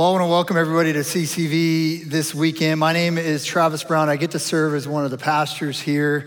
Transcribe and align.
Well, 0.00 0.08
I 0.08 0.12
want 0.12 0.22
to 0.22 0.28
welcome 0.28 0.56
everybody 0.56 0.94
to 0.94 1.00
CCV 1.00 2.06
this 2.06 2.34
weekend. 2.34 2.80
My 2.80 2.94
name 2.94 3.18
is 3.18 3.44
Travis 3.44 3.84
Brown. 3.84 4.08
I 4.08 4.16
get 4.16 4.30
to 4.30 4.38
serve 4.38 4.74
as 4.74 4.88
one 4.88 5.04
of 5.04 5.10
the 5.10 5.18
pastors 5.18 5.78
here. 5.78 6.26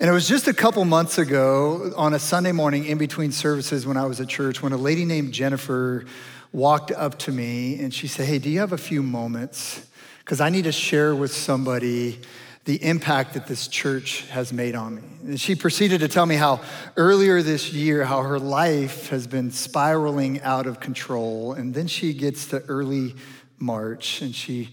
And 0.00 0.08
it 0.08 0.14
was 0.14 0.26
just 0.26 0.48
a 0.48 0.54
couple 0.54 0.82
months 0.86 1.18
ago 1.18 1.92
on 1.94 2.14
a 2.14 2.18
Sunday 2.18 2.52
morning 2.52 2.86
in 2.86 2.96
between 2.96 3.30
services 3.30 3.86
when 3.86 3.98
I 3.98 4.06
was 4.06 4.18
at 4.22 4.28
church 4.28 4.62
when 4.62 4.72
a 4.72 4.78
lady 4.78 5.04
named 5.04 5.34
Jennifer 5.34 6.06
walked 6.52 6.90
up 6.90 7.18
to 7.18 7.32
me 7.32 7.78
and 7.80 7.92
she 7.92 8.06
said, 8.06 8.24
Hey, 8.24 8.38
do 8.38 8.48
you 8.48 8.60
have 8.60 8.72
a 8.72 8.78
few 8.78 9.02
moments? 9.02 9.86
Because 10.20 10.40
I 10.40 10.48
need 10.48 10.64
to 10.64 10.72
share 10.72 11.14
with 11.14 11.34
somebody 11.34 12.18
the 12.64 12.82
impact 12.84 13.34
that 13.34 13.46
this 13.46 13.66
church 13.66 14.22
has 14.28 14.52
made 14.52 14.74
on 14.74 14.96
me. 14.96 15.02
And 15.24 15.40
she 15.40 15.54
proceeded 15.56 16.00
to 16.00 16.08
tell 16.08 16.26
me 16.26 16.36
how 16.36 16.60
earlier 16.96 17.42
this 17.42 17.72
year, 17.72 18.04
how 18.04 18.22
her 18.22 18.38
life 18.38 19.08
has 19.08 19.26
been 19.26 19.50
spiraling 19.50 20.40
out 20.42 20.66
of 20.66 20.78
control. 20.78 21.54
And 21.54 21.74
then 21.74 21.88
she 21.88 22.12
gets 22.14 22.46
to 22.46 22.60
early 22.68 23.14
March 23.58 24.22
and 24.22 24.34
she, 24.34 24.70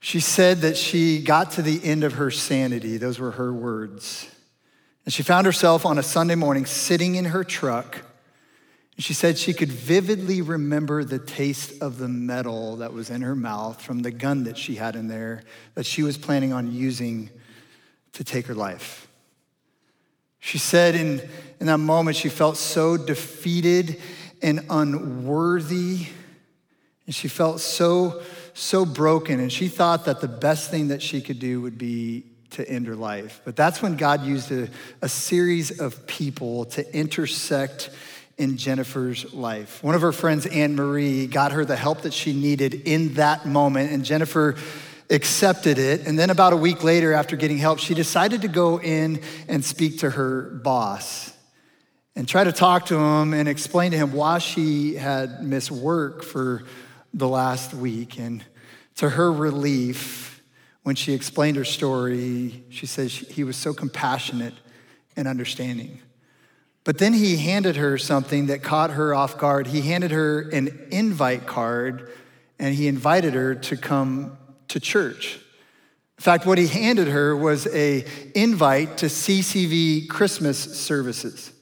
she 0.00 0.20
said 0.20 0.58
that 0.60 0.76
she 0.76 1.22
got 1.22 1.52
to 1.52 1.62
the 1.62 1.82
end 1.82 2.04
of 2.04 2.14
her 2.14 2.30
sanity. 2.30 2.98
Those 2.98 3.18
were 3.18 3.32
her 3.32 3.52
words. 3.52 4.28
And 5.06 5.12
she 5.12 5.22
found 5.22 5.46
herself 5.46 5.86
on 5.86 5.98
a 5.98 6.02
Sunday 6.02 6.34
morning 6.34 6.66
sitting 6.66 7.14
in 7.14 7.26
her 7.26 7.44
truck 7.44 8.02
she 8.98 9.12
said 9.12 9.36
she 9.36 9.52
could 9.52 9.72
vividly 9.72 10.40
remember 10.40 11.02
the 11.02 11.18
taste 11.18 11.82
of 11.82 11.98
the 11.98 12.08
metal 12.08 12.76
that 12.76 12.92
was 12.92 13.10
in 13.10 13.22
her 13.22 13.34
mouth 13.34 13.82
from 13.82 14.02
the 14.02 14.12
gun 14.12 14.44
that 14.44 14.56
she 14.56 14.76
had 14.76 14.94
in 14.94 15.08
there 15.08 15.42
that 15.74 15.84
she 15.84 16.02
was 16.02 16.16
planning 16.16 16.52
on 16.52 16.72
using 16.72 17.30
to 18.12 18.22
take 18.22 18.46
her 18.46 18.54
life. 18.54 19.08
She 20.38 20.58
said 20.58 20.94
in, 20.94 21.20
in 21.58 21.66
that 21.66 21.78
moment 21.78 22.16
she 22.16 22.28
felt 22.28 22.56
so 22.56 22.96
defeated 22.96 24.00
and 24.42 24.64
unworthy. 24.70 26.06
And 27.06 27.14
she 27.14 27.28
felt 27.28 27.60
so, 27.60 28.22
so 28.52 28.84
broken. 28.84 29.40
And 29.40 29.50
she 29.50 29.68
thought 29.68 30.04
that 30.04 30.20
the 30.20 30.28
best 30.28 30.70
thing 30.70 30.88
that 30.88 31.02
she 31.02 31.20
could 31.20 31.38
do 31.38 31.60
would 31.62 31.78
be 31.78 32.24
to 32.50 32.68
end 32.68 32.86
her 32.86 32.94
life. 32.94 33.40
But 33.44 33.56
that's 33.56 33.82
when 33.82 33.96
God 33.96 34.24
used 34.24 34.52
a, 34.52 34.68
a 35.02 35.08
series 35.08 35.80
of 35.80 36.06
people 36.06 36.66
to 36.66 36.96
intersect 36.96 37.90
in 38.36 38.56
Jennifer's 38.56 39.32
life. 39.32 39.82
One 39.82 39.94
of 39.94 40.00
her 40.00 40.12
friends, 40.12 40.46
Anne 40.46 40.74
Marie, 40.74 41.26
got 41.26 41.52
her 41.52 41.64
the 41.64 41.76
help 41.76 42.02
that 42.02 42.12
she 42.12 42.32
needed 42.32 42.74
in 42.74 43.14
that 43.14 43.46
moment, 43.46 43.92
and 43.92 44.04
Jennifer 44.04 44.56
accepted 45.10 45.78
it. 45.78 46.06
And 46.06 46.18
then, 46.18 46.30
about 46.30 46.52
a 46.52 46.56
week 46.56 46.82
later, 46.82 47.12
after 47.12 47.36
getting 47.36 47.58
help, 47.58 47.78
she 47.78 47.94
decided 47.94 48.42
to 48.42 48.48
go 48.48 48.80
in 48.80 49.20
and 49.48 49.64
speak 49.64 50.00
to 50.00 50.10
her 50.10 50.42
boss 50.42 51.32
and 52.16 52.28
try 52.28 52.44
to 52.44 52.52
talk 52.52 52.86
to 52.86 52.96
him 52.96 53.34
and 53.34 53.48
explain 53.48 53.90
to 53.90 53.96
him 53.96 54.12
why 54.12 54.38
she 54.38 54.94
had 54.94 55.42
missed 55.42 55.70
work 55.70 56.22
for 56.22 56.62
the 57.12 57.28
last 57.28 57.74
week. 57.74 58.18
And 58.18 58.44
to 58.96 59.10
her 59.10 59.32
relief, 59.32 60.42
when 60.82 60.96
she 60.96 61.12
explained 61.12 61.56
her 61.56 61.64
story, 61.64 62.64
she 62.70 62.86
says 62.86 63.12
he 63.12 63.44
was 63.44 63.56
so 63.56 63.72
compassionate 63.74 64.54
and 65.16 65.26
understanding. 65.26 66.00
But 66.84 66.98
then 66.98 67.14
he 67.14 67.38
handed 67.38 67.76
her 67.76 67.96
something 67.96 68.46
that 68.46 68.62
caught 68.62 68.90
her 68.90 69.14
off 69.14 69.38
guard. 69.38 69.68
He 69.68 69.80
handed 69.80 70.10
her 70.10 70.40
an 70.50 70.86
invite 70.90 71.46
card 71.46 72.12
and 72.58 72.74
he 72.74 72.86
invited 72.86 73.34
her 73.34 73.54
to 73.54 73.76
come 73.76 74.36
to 74.68 74.78
church. 74.78 75.40
In 76.18 76.22
fact, 76.22 76.46
what 76.46 76.58
he 76.58 76.66
handed 76.66 77.08
her 77.08 77.36
was 77.36 77.66
a 77.68 78.04
invite 78.34 78.98
to 78.98 79.06
CCV 79.06 80.08
Christmas 80.08 80.58
services. 80.78 81.52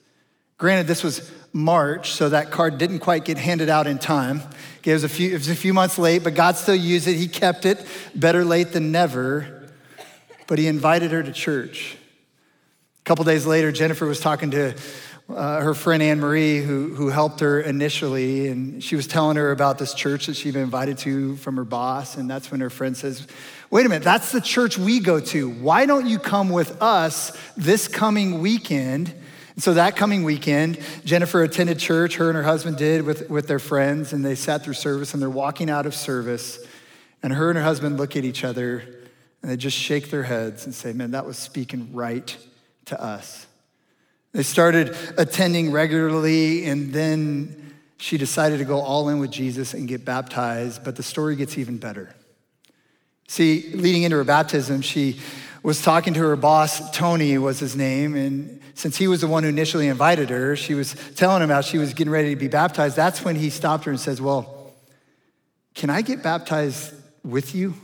Granted, 0.58 0.86
this 0.86 1.02
was 1.02 1.30
March, 1.52 2.12
so 2.12 2.28
that 2.28 2.50
card 2.50 2.78
didn't 2.78 3.00
quite 3.00 3.24
get 3.24 3.38
handed 3.38 3.68
out 3.68 3.86
in 3.86 3.98
time. 3.98 4.42
It 4.84 4.92
was 4.92 5.04
a 5.04 5.08
few, 5.08 5.30
it 5.30 5.34
was 5.34 5.48
a 5.48 5.54
few 5.54 5.74
months 5.74 5.98
late, 5.98 6.24
but 6.24 6.34
God 6.34 6.56
still 6.56 6.74
used 6.74 7.06
it. 7.08 7.14
He 7.14 7.28
kept 7.28 7.66
it. 7.66 7.84
Better 8.14 8.44
late 8.44 8.72
than 8.72 8.92
never. 8.92 9.68
But 10.46 10.58
he 10.58 10.66
invited 10.66 11.10
her 11.12 11.22
to 11.22 11.32
church. 11.32 11.96
A 13.00 13.04
couple 13.04 13.24
days 13.24 13.46
later, 13.46 13.72
Jennifer 13.72 14.06
was 14.06 14.20
talking 14.20 14.50
to 14.52 14.74
uh, 15.34 15.60
her 15.60 15.74
friend 15.74 16.02
Anne 16.02 16.20
Marie, 16.20 16.60
who, 16.60 16.94
who 16.94 17.08
helped 17.08 17.40
her 17.40 17.60
initially, 17.60 18.48
and 18.48 18.82
she 18.82 18.96
was 18.96 19.06
telling 19.06 19.36
her 19.36 19.50
about 19.50 19.78
this 19.78 19.94
church 19.94 20.26
that 20.26 20.34
she'd 20.34 20.54
been 20.54 20.62
invited 20.62 20.98
to 20.98 21.36
from 21.36 21.56
her 21.56 21.64
boss. 21.64 22.16
And 22.16 22.30
that's 22.30 22.50
when 22.50 22.60
her 22.60 22.70
friend 22.70 22.96
says, 22.96 23.26
Wait 23.70 23.86
a 23.86 23.88
minute, 23.88 24.04
that's 24.04 24.32
the 24.32 24.40
church 24.40 24.76
we 24.76 25.00
go 25.00 25.18
to. 25.18 25.48
Why 25.48 25.86
don't 25.86 26.06
you 26.06 26.18
come 26.18 26.50
with 26.50 26.80
us 26.82 27.36
this 27.56 27.88
coming 27.88 28.40
weekend? 28.40 29.14
And 29.54 29.62
so 29.62 29.74
that 29.74 29.96
coming 29.96 30.24
weekend, 30.24 30.78
Jennifer 31.04 31.42
attended 31.42 31.78
church, 31.78 32.16
her 32.16 32.28
and 32.28 32.36
her 32.36 32.42
husband 32.42 32.76
did 32.76 33.04
with, 33.04 33.28
with 33.28 33.48
their 33.48 33.58
friends, 33.58 34.12
and 34.12 34.24
they 34.24 34.34
sat 34.34 34.64
through 34.64 34.74
service 34.74 35.14
and 35.14 35.22
they're 35.22 35.30
walking 35.30 35.70
out 35.70 35.86
of 35.86 35.94
service. 35.94 36.58
And 37.22 37.32
her 37.32 37.50
and 37.50 37.58
her 37.58 37.64
husband 37.64 37.98
look 37.98 38.16
at 38.16 38.24
each 38.24 38.44
other 38.44 38.82
and 39.42 39.50
they 39.50 39.56
just 39.56 39.76
shake 39.76 40.10
their 40.10 40.22
heads 40.22 40.64
and 40.66 40.74
say, 40.74 40.92
Man, 40.92 41.10
that 41.12 41.26
was 41.26 41.36
speaking 41.36 41.92
right 41.92 42.36
to 42.86 43.02
us. 43.02 43.46
They 44.32 44.42
started 44.42 44.96
attending 45.18 45.72
regularly, 45.72 46.64
and 46.64 46.92
then 46.92 47.74
she 47.98 48.18
decided 48.18 48.58
to 48.58 48.64
go 48.64 48.80
all 48.80 49.08
in 49.08 49.18
with 49.18 49.30
Jesus 49.30 49.74
and 49.74 49.86
get 49.86 50.04
baptized. 50.04 50.84
But 50.84 50.96
the 50.96 51.02
story 51.02 51.36
gets 51.36 51.58
even 51.58 51.76
better. 51.76 52.14
See, 53.28 53.70
leading 53.74 54.02
into 54.02 54.16
her 54.16 54.24
baptism, 54.24 54.80
she 54.80 55.20
was 55.62 55.82
talking 55.82 56.14
to 56.14 56.20
her 56.20 56.36
boss, 56.36 56.90
Tony 56.90 57.38
was 57.38 57.60
his 57.60 57.76
name, 57.76 58.16
and 58.16 58.60
since 58.74 58.96
he 58.96 59.06
was 59.06 59.20
the 59.20 59.26
one 59.26 59.42
who 59.42 59.48
initially 59.48 59.86
invited 59.88 60.30
her, 60.30 60.56
she 60.56 60.74
was 60.74 60.94
telling 61.14 61.42
him 61.42 61.50
how 61.50 61.60
she 61.60 61.78
was 61.78 61.94
getting 61.94 62.12
ready 62.12 62.30
to 62.30 62.36
be 62.36 62.48
baptized. 62.48 62.96
That's 62.96 63.24
when 63.24 63.36
he 63.36 63.50
stopped 63.50 63.84
her 63.84 63.90
and 63.90 64.00
says, 64.00 64.20
Well, 64.20 64.72
can 65.74 65.90
I 65.90 66.02
get 66.02 66.22
baptized 66.22 66.94
with 67.22 67.54
you? 67.54 67.74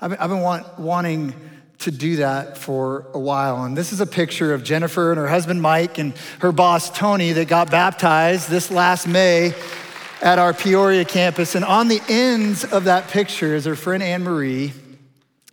I've 0.00 0.10
been, 0.10 0.40
want, 0.40 0.78
wanting 0.78 1.32
to 1.80 1.90
do 1.90 2.16
that 2.16 2.56
for 2.56 3.06
a 3.12 3.18
while. 3.18 3.64
And 3.64 3.76
this 3.76 3.92
is 3.92 4.00
a 4.00 4.06
picture 4.06 4.54
of 4.54 4.64
Jennifer 4.64 5.10
and 5.10 5.18
her 5.18 5.28
husband 5.28 5.60
Mike 5.60 5.98
and 5.98 6.14
her 6.38 6.52
boss 6.52 6.90
Tony 6.90 7.32
that 7.32 7.48
got 7.48 7.70
baptized 7.70 8.48
this 8.48 8.70
last 8.70 9.06
May 9.06 9.54
at 10.22 10.38
our 10.38 10.54
Peoria 10.54 11.04
campus. 11.04 11.54
And 11.54 11.64
on 11.64 11.88
the 11.88 12.00
ends 12.08 12.64
of 12.64 12.84
that 12.84 13.08
picture 13.08 13.54
is 13.54 13.64
her 13.64 13.76
friend 13.76 14.02
Anne 14.02 14.22
Marie 14.22 14.72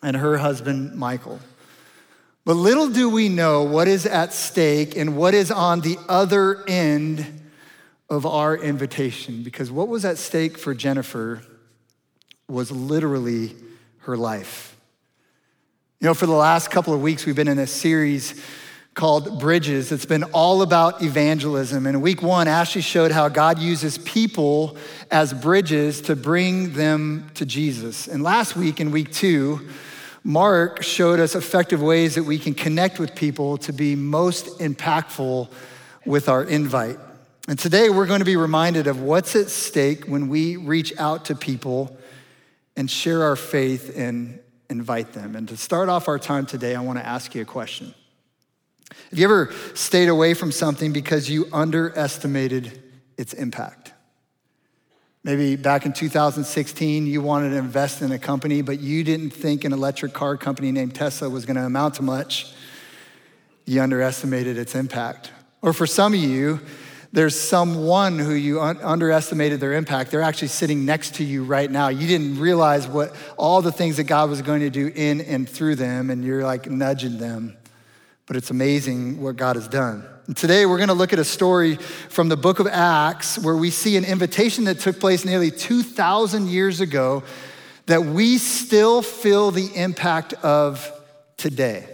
and 0.02 0.16
her 0.16 0.38
husband 0.38 0.96
Michael. 0.96 1.40
But 2.46 2.56
little 2.56 2.90
do 2.90 3.10
we 3.10 3.30
know 3.30 3.64
what 3.64 3.88
is 3.88 4.06
at 4.06 4.34
stake 4.34 4.96
and 4.96 5.16
what 5.16 5.34
is 5.34 5.52
on 5.52 5.82
the 5.82 5.98
other 6.08 6.68
end 6.68 7.42
of 8.10 8.26
our 8.26 8.58
invitation, 8.58 9.44
because 9.44 9.72
what 9.72 9.88
was 9.88 10.04
at 10.06 10.18
stake 10.18 10.58
for 10.58 10.74
Jennifer 10.74 11.42
was 12.48 12.72
literally 12.72 13.56
her 14.00 14.18
life. 14.18 14.71
You 16.02 16.08
know, 16.08 16.16
for 16.16 16.26
the 16.26 16.32
last 16.32 16.72
couple 16.72 16.96
of 16.96 17.02
weeks, 17.04 17.28
we've 17.28 17.36
been 17.36 17.48
in 17.48 17.60
a 17.60 17.68
series 17.68 18.44
called 18.96 19.40
Bridges. 19.40 19.92
It's 19.92 20.08
been 20.08 20.24
all 20.24 20.64
about 20.64 21.04
evangelism. 21.04 21.86
And 21.86 22.02
week 22.02 22.24
one, 22.24 22.48
Ashley 22.48 22.82
showed 22.82 23.12
how 23.12 23.30
God 23.30 23.60
uses 23.60 24.00
people 24.00 24.78
as 25.12 25.32
bridges 25.32 26.02
to 26.02 26.16
bring 26.16 26.74
them 26.74 27.30
to 27.36 27.46
Jesus. 27.46 28.08
And 28.08 28.24
last 28.24 28.56
week, 28.56 28.80
in 28.80 28.90
week 28.90 29.14
two, 29.14 29.70
Mark 30.24 30.82
showed 30.82 31.20
us 31.20 31.36
effective 31.36 31.84
ways 31.84 32.16
that 32.16 32.24
we 32.24 32.40
can 32.40 32.56
connect 32.56 32.98
with 32.98 33.14
people 33.14 33.58
to 33.58 33.72
be 33.72 33.96
most 33.96 34.58
impactful 34.58 35.52
with 36.04 36.28
our 36.30 36.44
invite. 36.44 36.98
And 37.48 37.60
today, 37.60 37.92
we're 37.92 38.08
going 38.08 38.22
to 38.22 38.26
be 38.26 38.38
reminded 38.38 38.88
of 38.88 39.04
what's 39.04 39.36
at 39.36 39.50
stake 39.50 40.06
when 40.06 40.30
we 40.30 40.56
reach 40.56 40.98
out 40.98 41.26
to 41.26 41.36
people 41.36 41.96
and 42.76 42.90
share 42.90 43.22
our 43.22 43.36
faith 43.36 43.96
in 43.96 44.40
invite 44.72 45.14
them. 45.14 45.36
And 45.36 45.48
to 45.50 45.58
start 45.58 45.90
off 45.90 46.08
our 46.08 46.18
time 46.18 46.46
today, 46.46 46.76
I 46.76 46.82
want 46.82 46.98
to 46.98 47.06
ask 47.06 47.36
you 47.36 47.42
a 47.42 47.46
question. 47.46 47.94
Have 49.10 49.20
you 49.20 49.26
ever 49.26 49.54
stayed 49.74 50.10
away 50.10 50.34
from 50.34 50.52
something 50.52 50.92
because 50.92 51.30
you 51.30 51.48
underestimated 51.54 52.82
its 53.18 53.34
impact? 53.34 53.94
Maybe 55.24 55.56
back 55.56 55.86
in 55.86 55.94
2016, 55.94 57.06
you 57.06 57.22
wanted 57.22 57.52
to 57.52 57.58
invest 57.58 58.02
in 58.02 58.12
a 58.12 58.18
company, 58.18 58.64
but 58.64 58.80
you 58.80 59.04
didn't 59.04 59.30
think 59.30 59.64
an 59.64 59.72
electric 59.72 60.14
car 60.14 60.36
company 60.36 60.72
named 60.72 60.96
Tesla 60.96 61.30
was 61.30 61.46
going 61.46 61.58
to 61.58 61.64
amount 61.64 61.96
to 61.96 62.04
much. 62.04 62.52
You 63.66 63.82
underestimated 63.82 64.58
its 64.58 64.74
impact. 64.74 65.32
Or 65.62 65.74
for 65.74 65.86
some 65.86 66.14
of 66.14 66.20
you, 66.20 66.60
there's 67.14 67.38
someone 67.38 68.20
who 68.20 68.34
you 68.34 68.62
un- 68.62 68.80
underestimated 68.82 69.60
their 69.60 69.74
impact. 69.74 70.12
They're 70.12 70.22
actually 70.22 70.48
sitting 70.48 70.86
next 70.86 71.16
to 71.16 71.24
you 71.24 71.44
right 71.44 71.70
now. 71.70 71.90
You 71.90 72.08
didn't 72.08 72.40
realize 72.40 72.88
what 72.88 73.14
all 73.38 73.62
the 73.62 73.72
things 73.72 73.98
that 73.98 74.06
God 74.06 74.30
was 74.30 74.42
going 74.42 74.62
to 74.62 74.70
do 74.70 74.92
in 74.96 75.20
and 75.22 75.48
through 75.48 75.76
them, 75.76 76.10
and 76.10 76.24
you're 76.24 76.44
like 76.44 76.70
nudging 76.70 77.18
them. 77.18 77.58
But 78.28 78.38
it's 78.38 78.50
amazing 78.50 79.22
what 79.22 79.36
God 79.36 79.58
has 79.58 79.68
done. 79.68 80.06
And 80.28 80.38
today 80.38 80.66
we're 80.66 80.78
going 80.78 80.88
to 80.88 80.94
look 80.94 81.12
at 81.12 81.20
a 81.20 81.26
story 81.26 81.76
from 81.76 82.30
the 82.30 82.38
book 82.38 82.60
of 82.60 82.68
Acts 82.68 83.38
where 83.38 83.58
we 83.58 83.72
see 83.72 83.98
an 83.98 84.06
invitation 84.06 84.64
that 84.66 84.80
took 84.80 85.00
place 85.00 85.26
nearly 85.26 85.52
2,000 85.52 86.48
years 86.48 86.80
ago 86.80 87.24
that 87.88 88.06
we 88.06 88.38
still 88.38 89.02
feel 89.02 89.52
the 89.52 89.70
impact 89.76 90.34
of 90.36 90.90
today. 91.36 91.86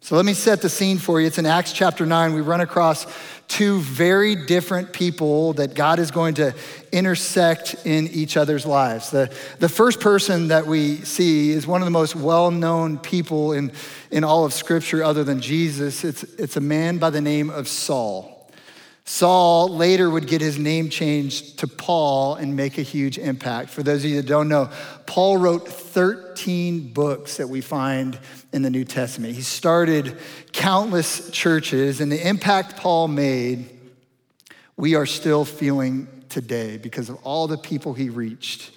So 0.00 0.16
let 0.16 0.24
me 0.24 0.34
set 0.34 0.60
the 0.60 0.68
scene 0.68 0.98
for 0.98 1.20
you. 1.20 1.26
It's 1.26 1.38
in 1.38 1.46
Acts 1.46 1.72
chapter 1.72 2.04
9. 2.04 2.34
We 2.34 2.40
run 2.40 2.60
across 2.60 3.06
two 3.48 3.80
very 3.80 4.36
different 4.36 4.92
people 4.92 5.54
that 5.54 5.74
God 5.74 5.98
is 5.98 6.10
going 6.10 6.34
to 6.34 6.54
intersect 6.92 7.74
in 7.86 8.06
each 8.08 8.36
other's 8.36 8.66
lives. 8.66 9.10
The, 9.10 9.34
the 9.58 9.68
first 9.68 10.00
person 10.00 10.48
that 10.48 10.66
we 10.66 10.96
see 10.96 11.50
is 11.50 11.66
one 11.66 11.80
of 11.80 11.86
the 11.86 11.90
most 11.90 12.14
well 12.14 12.50
known 12.50 12.98
people 12.98 13.52
in, 13.52 13.72
in 14.10 14.22
all 14.22 14.44
of 14.44 14.52
Scripture 14.52 15.02
other 15.02 15.24
than 15.24 15.40
Jesus. 15.40 16.04
It's, 16.04 16.22
it's 16.22 16.56
a 16.56 16.60
man 16.60 16.98
by 16.98 17.10
the 17.10 17.22
name 17.22 17.48
of 17.50 17.68
Saul. 17.68 18.37
Saul 19.08 19.70
later 19.70 20.10
would 20.10 20.26
get 20.26 20.42
his 20.42 20.58
name 20.58 20.90
changed 20.90 21.60
to 21.60 21.66
Paul 21.66 22.34
and 22.34 22.54
make 22.54 22.76
a 22.76 22.82
huge 22.82 23.16
impact. 23.16 23.70
For 23.70 23.82
those 23.82 24.04
of 24.04 24.10
you 24.10 24.16
that 24.16 24.28
don't 24.28 24.50
know, 24.50 24.70
Paul 25.06 25.38
wrote 25.38 25.66
13 25.66 26.92
books 26.92 27.38
that 27.38 27.48
we 27.48 27.62
find 27.62 28.18
in 28.52 28.60
the 28.60 28.68
New 28.68 28.84
Testament. 28.84 29.34
He 29.34 29.40
started 29.40 30.18
countless 30.52 31.30
churches, 31.30 32.02
and 32.02 32.12
the 32.12 32.28
impact 32.28 32.76
Paul 32.76 33.08
made, 33.08 33.70
we 34.76 34.94
are 34.94 35.06
still 35.06 35.46
feeling 35.46 36.06
today 36.28 36.76
because 36.76 37.08
of 37.08 37.16
all 37.24 37.46
the 37.48 37.56
people 37.56 37.94
he 37.94 38.10
reached 38.10 38.72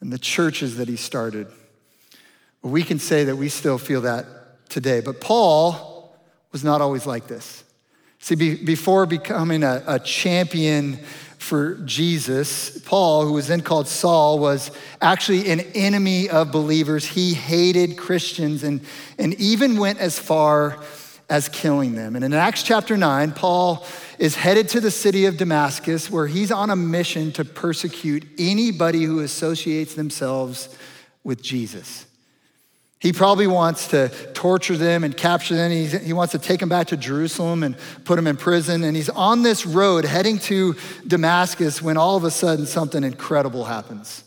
and 0.00 0.10
the 0.10 0.18
churches 0.18 0.78
that 0.78 0.88
he 0.88 0.96
started. 0.96 1.48
We 2.62 2.82
can 2.82 2.98
say 2.98 3.24
that 3.24 3.36
we 3.36 3.50
still 3.50 3.76
feel 3.76 4.00
that 4.00 4.70
today. 4.70 5.02
But 5.02 5.20
Paul 5.20 6.16
was 6.50 6.64
not 6.64 6.80
always 6.80 7.04
like 7.04 7.26
this. 7.26 7.64
See, 8.20 8.34
be, 8.34 8.54
before 8.56 9.06
becoming 9.06 9.62
a, 9.62 9.82
a 9.86 9.98
champion 9.98 10.98
for 11.38 11.76
Jesus, 11.84 12.78
Paul, 12.80 13.24
who 13.24 13.32
was 13.32 13.46
then 13.46 13.60
called 13.60 13.86
Saul, 13.86 14.38
was 14.38 14.70
actually 15.00 15.50
an 15.50 15.60
enemy 15.74 16.28
of 16.28 16.50
believers. 16.50 17.06
He 17.06 17.32
hated 17.32 17.96
Christians 17.96 18.64
and, 18.64 18.80
and 19.18 19.34
even 19.34 19.78
went 19.78 19.98
as 20.00 20.18
far 20.18 20.78
as 21.30 21.48
killing 21.48 21.94
them. 21.94 22.16
And 22.16 22.24
in 22.24 22.32
Acts 22.34 22.62
chapter 22.62 22.96
9, 22.96 23.32
Paul 23.32 23.86
is 24.18 24.34
headed 24.34 24.68
to 24.70 24.80
the 24.80 24.90
city 24.90 25.26
of 25.26 25.36
Damascus 25.36 26.10
where 26.10 26.26
he's 26.26 26.50
on 26.50 26.70
a 26.70 26.76
mission 26.76 27.32
to 27.32 27.44
persecute 27.44 28.26
anybody 28.38 29.04
who 29.04 29.20
associates 29.20 29.94
themselves 29.94 30.74
with 31.22 31.42
Jesus. 31.42 32.06
He 33.00 33.12
probably 33.12 33.46
wants 33.46 33.88
to 33.88 34.08
torture 34.34 34.76
them 34.76 35.04
and 35.04 35.16
capture 35.16 35.54
them. 35.54 35.70
He's, 35.70 35.92
he 35.92 36.12
wants 36.12 36.32
to 36.32 36.38
take 36.38 36.58
them 36.58 36.68
back 36.68 36.88
to 36.88 36.96
Jerusalem 36.96 37.62
and 37.62 37.76
put 38.04 38.16
them 38.16 38.26
in 38.26 38.36
prison. 38.36 38.82
And 38.82 38.96
he's 38.96 39.08
on 39.08 39.42
this 39.42 39.64
road 39.64 40.04
heading 40.04 40.38
to 40.40 40.74
Damascus 41.06 41.80
when 41.80 41.96
all 41.96 42.16
of 42.16 42.24
a 42.24 42.30
sudden 42.30 42.66
something 42.66 43.04
incredible 43.04 43.64
happens. 43.64 44.24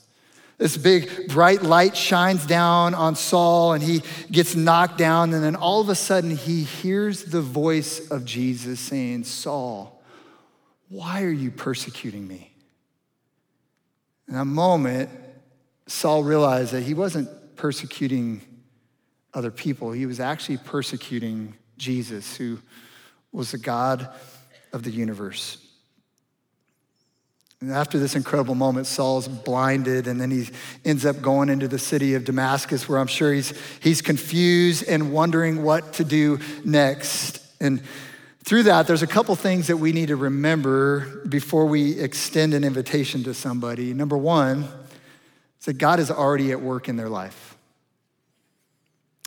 This 0.58 0.78
big 0.78 1.28
bright 1.28 1.64
light 1.64 1.98
shines 1.98 2.46
down 2.46 2.94
on 2.94 3.16
Saul 3.16 3.74
and 3.74 3.84
he 3.84 4.04
gets 4.32 4.56
knocked 4.56 4.98
down. 4.98 5.34
And 5.34 5.44
then 5.44 5.58
all 5.58 5.82
of 5.82 5.90
a 5.90 5.96
sudden 5.96 6.30
he 6.30 6.64
hears 6.64 7.26
the 7.26 7.42
voice 7.42 8.10
of 8.10 8.24
Jesus 8.24 8.80
saying, 8.80 9.26
Saul, 9.26 10.02
why 10.88 11.24
are 11.24 11.32
you 11.32 11.52
persecuting 11.52 12.26
me? 12.26 12.54
In 14.30 14.36
a 14.36 14.46
moment, 14.46 15.10
Saul 15.88 16.24
realized 16.24 16.72
that 16.72 16.84
he 16.84 16.94
wasn't 16.94 17.28
persecuting 17.58 18.42
other 19.34 19.52
people. 19.52 19.92
He 19.92 20.06
was 20.06 20.20
actually 20.20 20.58
persecuting 20.58 21.56
Jesus, 21.78 22.36
who 22.36 22.60
was 23.32 23.52
the 23.52 23.58
God 23.58 24.10
of 24.74 24.84
the 24.84 24.92
universe. 24.92 25.58
And 27.62 27.72
after 27.72 28.00
this 28.00 28.16
incredible 28.16 28.56
moment, 28.56 28.88
Saul's 28.88 29.28
blinded, 29.28 30.08
and 30.08 30.20
then 30.20 30.32
he 30.32 30.50
ends 30.84 31.06
up 31.06 31.22
going 31.22 31.48
into 31.48 31.68
the 31.68 31.78
city 31.78 32.16
of 32.16 32.26
Damascus, 32.26 32.90
where 32.90 32.98
I'm 32.98 33.08
sure 33.08 33.32
he's, 33.32 33.54
he's 33.82 34.02
confused 34.02 34.84
and 34.88 35.14
wondering 35.14 35.62
what 35.62 35.94
to 35.94 36.04
do 36.04 36.40
next. 36.66 37.40
And 37.62 37.84
through 38.44 38.64
that, 38.64 38.88
there's 38.88 39.04
a 39.04 39.08
couple 39.08 39.36
things 39.36 39.68
that 39.68 39.78
we 39.78 39.92
need 39.92 40.08
to 40.08 40.16
remember 40.16 41.24
before 41.28 41.68
we 41.68 42.00
extend 42.00 42.56
an 42.56 42.64
invitation 42.64 43.24
to 43.26 43.34
somebody. 43.36 43.94
Number 43.94 44.18
one 44.18 44.68
is 45.60 45.66
that 45.66 45.78
God 45.78 46.00
is 46.00 46.10
already 46.10 46.52
at 46.52 46.60
work 46.60 46.90
in 46.90 46.96
their 46.96 47.10
life. 47.10 47.51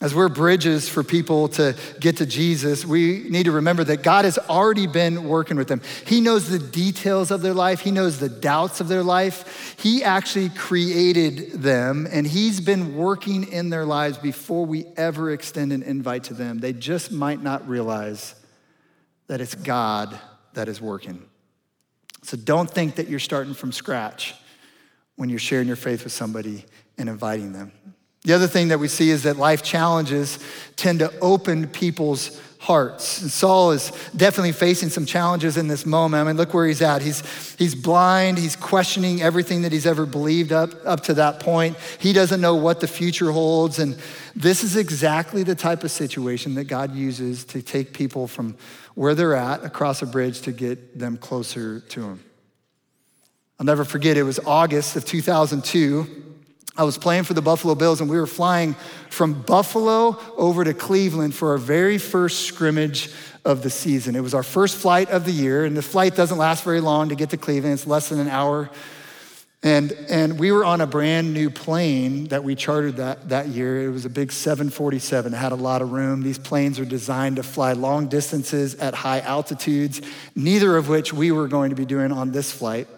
As 0.04 0.14
we're 0.14 0.28
bridges 0.28 0.86
for 0.86 1.02
people 1.02 1.48
to 1.48 1.74
get 1.98 2.18
to 2.18 2.26
Jesus, 2.26 2.84
we 2.84 3.24
need 3.30 3.44
to 3.44 3.52
remember 3.52 3.84
that 3.84 4.02
God 4.02 4.26
has 4.26 4.36
already 4.36 4.86
been 4.86 5.26
working 5.26 5.56
with 5.56 5.66
them. 5.66 5.80
He 6.06 6.20
knows 6.20 6.46
the 6.46 6.58
details 6.58 7.30
of 7.30 7.40
their 7.40 7.54
life, 7.54 7.80
He 7.80 7.90
knows 7.90 8.20
the 8.20 8.28
doubts 8.28 8.82
of 8.82 8.88
their 8.88 9.02
life. 9.02 9.74
He 9.78 10.04
actually 10.04 10.50
created 10.50 11.52
them, 11.52 12.06
and 12.12 12.26
He's 12.26 12.60
been 12.60 12.94
working 12.96 13.50
in 13.50 13.70
their 13.70 13.86
lives 13.86 14.18
before 14.18 14.66
we 14.66 14.84
ever 14.98 15.30
extend 15.30 15.72
an 15.72 15.82
invite 15.82 16.24
to 16.24 16.34
them. 16.34 16.58
They 16.58 16.74
just 16.74 17.10
might 17.10 17.42
not 17.42 17.66
realize 17.66 18.34
that 19.28 19.40
it's 19.40 19.54
God 19.54 20.20
that 20.52 20.68
is 20.68 20.82
working. 20.82 21.24
So 22.24 22.36
don't 22.36 22.70
think 22.70 22.96
that 22.96 23.08
you're 23.08 23.18
starting 23.18 23.54
from 23.54 23.72
scratch 23.72 24.34
when 25.16 25.30
you're 25.30 25.38
sharing 25.38 25.66
your 25.66 25.76
faith 25.76 26.04
with 26.04 26.12
somebody 26.12 26.66
and 26.98 27.08
inviting 27.08 27.54
them. 27.54 27.72
The 28.24 28.32
other 28.32 28.46
thing 28.46 28.68
that 28.68 28.78
we 28.78 28.88
see 28.88 29.10
is 29.10 29.24
that 29.24 29.36
life 29.36 29.62
challenges 29.62 30.38
tend 30.76 31.00
to 31.00 31.12
open 31.20 31.68
people's 31.68 32.40
hearts. 32.64 33.20
And 33.20 33.30
Saul 33.30 33.72
is 33.72 33.92
definitely 34.16 34.52
facing 34.52 34.88
some 34.88 35.04
challenges 35.04 35.58
in 35.58 35.68
this 35.68 35.84
moment. 35.84 36.22
I 36.22 36.24
mean, 36.24 36.38
look 36.38 36.54
where 36.54 36.66
he's 36.66 36.80
at. 36.80 37.02
He's, 37.02 37.22
he's 37.56 37.74
blind. 37.74 38.38
He's 38.38 38.56
questioning 38.56 39.20
everything 39.20 39.60
that 39.62 39.72
he's 39.72 39.84
ever 39.84 40.06
believed 40.06 40.50
up, 40.50 40.70
up 40.86 41.02
to 41.02 41.14
that 41.14 41.40
point. 41.40 41.76
He 41.98 42.14
doesn't 42.14 42.40
know 42.40 42.54
what 42.54 42.80
the 42.80 42.86
future 42.86 43.30
holds. 43.30 43.78
And 43.78 43.98
this 44.34 44.64
is 44.64 44.76
exactly 44.76 45.42
the 45.42 45.54
type 45.54 45.84
of 45.84 45.90
situation 45.90 46.54
that 46.54 46.64
God 46.64 46.94
uses 46.94 47.44
to 47.46 47.60
take 47.60 47.92
people 47.92 48.26
from 48.26 48.56
where 48.94 49.14
they're 49.14 49.36
at 49.36 49.62
across 49.62 50.00
a 50.00 50.06
bridge 50.06 50.40
to 50.42 50.52
get 50.52 50.98
them 50.98 51.18
closer 51.18 51.80
to 51.80 52.02
him. 52.02 52.24
I'll 53.60 53.66
never 53.66 53.84
forget, 53.84 54.16
it 54.16 54.22
was 54.22 54.40
August 54.46 54.96
of 54.96 55.04
2002. 55.04 56.23
I 56.76 56.82
was 56.82 56.98
playing 56.98 57.22
for 57.22 57.34
the 57.34 57.42
Buffalo 57.42 57.76
Bills, 57.76 58.00
and 58.00 58.10
we 58.10 58.18
were 58.18 58.26
flying 58.26 58.74
from 59.08 59.42
Buffalo 59.42 60.18
over 60.36 60.64
to 60.64 60.74
Cleveland 60.74 61.34
for 61.34 61.50
our 61.50 61.58
very 61.58 61.98
first 61.98 62.46
scrimmage 62.46 63.10
of 63.44 63.62
the 63.62 63.70
season. 63.70 64.16
It 64.16 64.22
was 64.22 64.34
our 64.34 64.42
first 64.42 64.76
flight 64.76 65.08
of 65.10 65.24
the 65.24 65.32
year, 65.32 65.64
and 65.64 65.76
the 65.76 65.82
flight 65.82 66.16
doesn't 66.16 66.36
last 66.36 66.64
very 66.64 66.80
long 66.80 67.10
to 67.10 67.14
get 67.14 67.30
to 67.30 67.36
Cleveland, 67.36 67.74
it's 67.74 67.86
less 67.86 68.08
than 68.08 68.18
an 68.18 68.28
hour. 68.28 68.70
And, 69.62 69.92
and 70.10 70.38
we 70.38 70.52
were 70.52 70.64
on 70.64 70.82
a 70.82 70.86
brand 70.86 71.32
new 71.32 71.48
plane 71.48 72.26
that 72.26 72.44
we 72.44 72.54
chartered 72.54 72.96
that, 72.96 73.30
that 73.30 73.48
year. 73.48 73.86
It 73.86 73.90
was 73.90 74.04
a 74.04 74.10
big 74.10 74.30
747. 74.30 75.32
It 75.32 75.36
had 75.36 75.52
a 75.52 75.54
lot 75.54 75.80
of 75.80 75.92
room. 75.92 76.22
These 76.22 76.38
planes 76.38 76.78
are 76.78 76.84
designed 76.84 77.36
to 77.36 77.42
fly 77.42 77.72
long 77.72 78.08
distances 78.08 78.74
at 78.74 78.94
high 78.94 79.20
altitudes, 79.20 80.02
neither 80.34 80.76
of 80.76 80.90
which 80.90 81.14
we 81.14 81.32
were 81.32 81.48
going 81.48 81.70
to 81.70 81.76
be 81.76 81.86
doing 81.86 82.12
on 82.12 82.30
this 82.30 82.52
flight. 82.52 82.88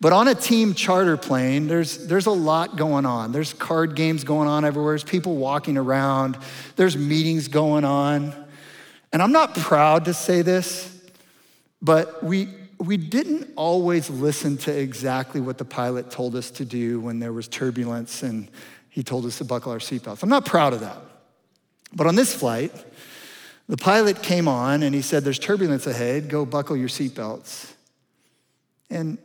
But 0.00 0.12
on 0.12 0.28
a 0.28 0.34
team 0.34 0.74
charter 0.74 1.16
plane, 1.16 1.68
there's, 1.68 2.06
there's 2.06 2.26
a 2.26 2.32
lot 2.32 2.76
going 2.76 3.06
on. 3.06 3.32
There's 3.32 3.54
card 3.54 3.94
games 3.94 4.24
going 4.24 4.48
on 4.48 4.64
everywhere, 4.64 4.92
there's 4.92 5.04
people 5.04 5.36
walking 5.36 5.78
around, 5.78 6.36
there's 6.76 6.96
meetings 6.96 7.48
going 7.48 7.84
on. 7.84 8.34
And 9.12 9.22
I'm 9.22 9.32
not 9.32 9.54
proud 9.54 10.04
to 10.06 10.14
say 10.14 10.42
this, 10.42 10.92
but 11.80 12.22
we, 12.22 12.48
we 12.78 12.96
didn't 12.98 13.50
always 13.56 14.10
listen 14.10 14.58
to 14.58 14.78
exactly 14.78 15.40
what 15.40 15.56
the 15.56 15.64
pilot 15.64 16.10
told 16.10 16.36
us 16.36 16.50
to 16.52 16.64
do 16.64 17.00
when 17.00 17.18
there 17.18 17.32
was 17.32 17.48
turbulence 17.48 18.22
and 18.22 18.50
he 18.90 19.02
told 19.02 19.24
us 19.24 19.38
to 19.38 19.44
buckle 19.44 19.72
our 19.72 19.78
seatbelts. 19.78 20.22
I'm 20.22 20.28
not 20.28 20.44
proud 20.44 20.72
of 20.72 20.80
that. 20.80 20.98
But 21.94 22.06
on 22.06 22.16
this 22.16 22.34
flight, 22.34 22.72
the 23.68 23.76
pilot 23.76 24.22
came 24.22 24.48
on 24.48 24.82
and 24.82 24.94
he 24.94 25.02
said, 25.02 25.24
There's 25.24 25.38
turbulence 25.38 25.86
ahead, 25.86 26.28
go 26.28 26.44
buckle 26.44 26.76
your 26.76 26.88
seatbelts. 26.88 27.72
And 28.90 29.18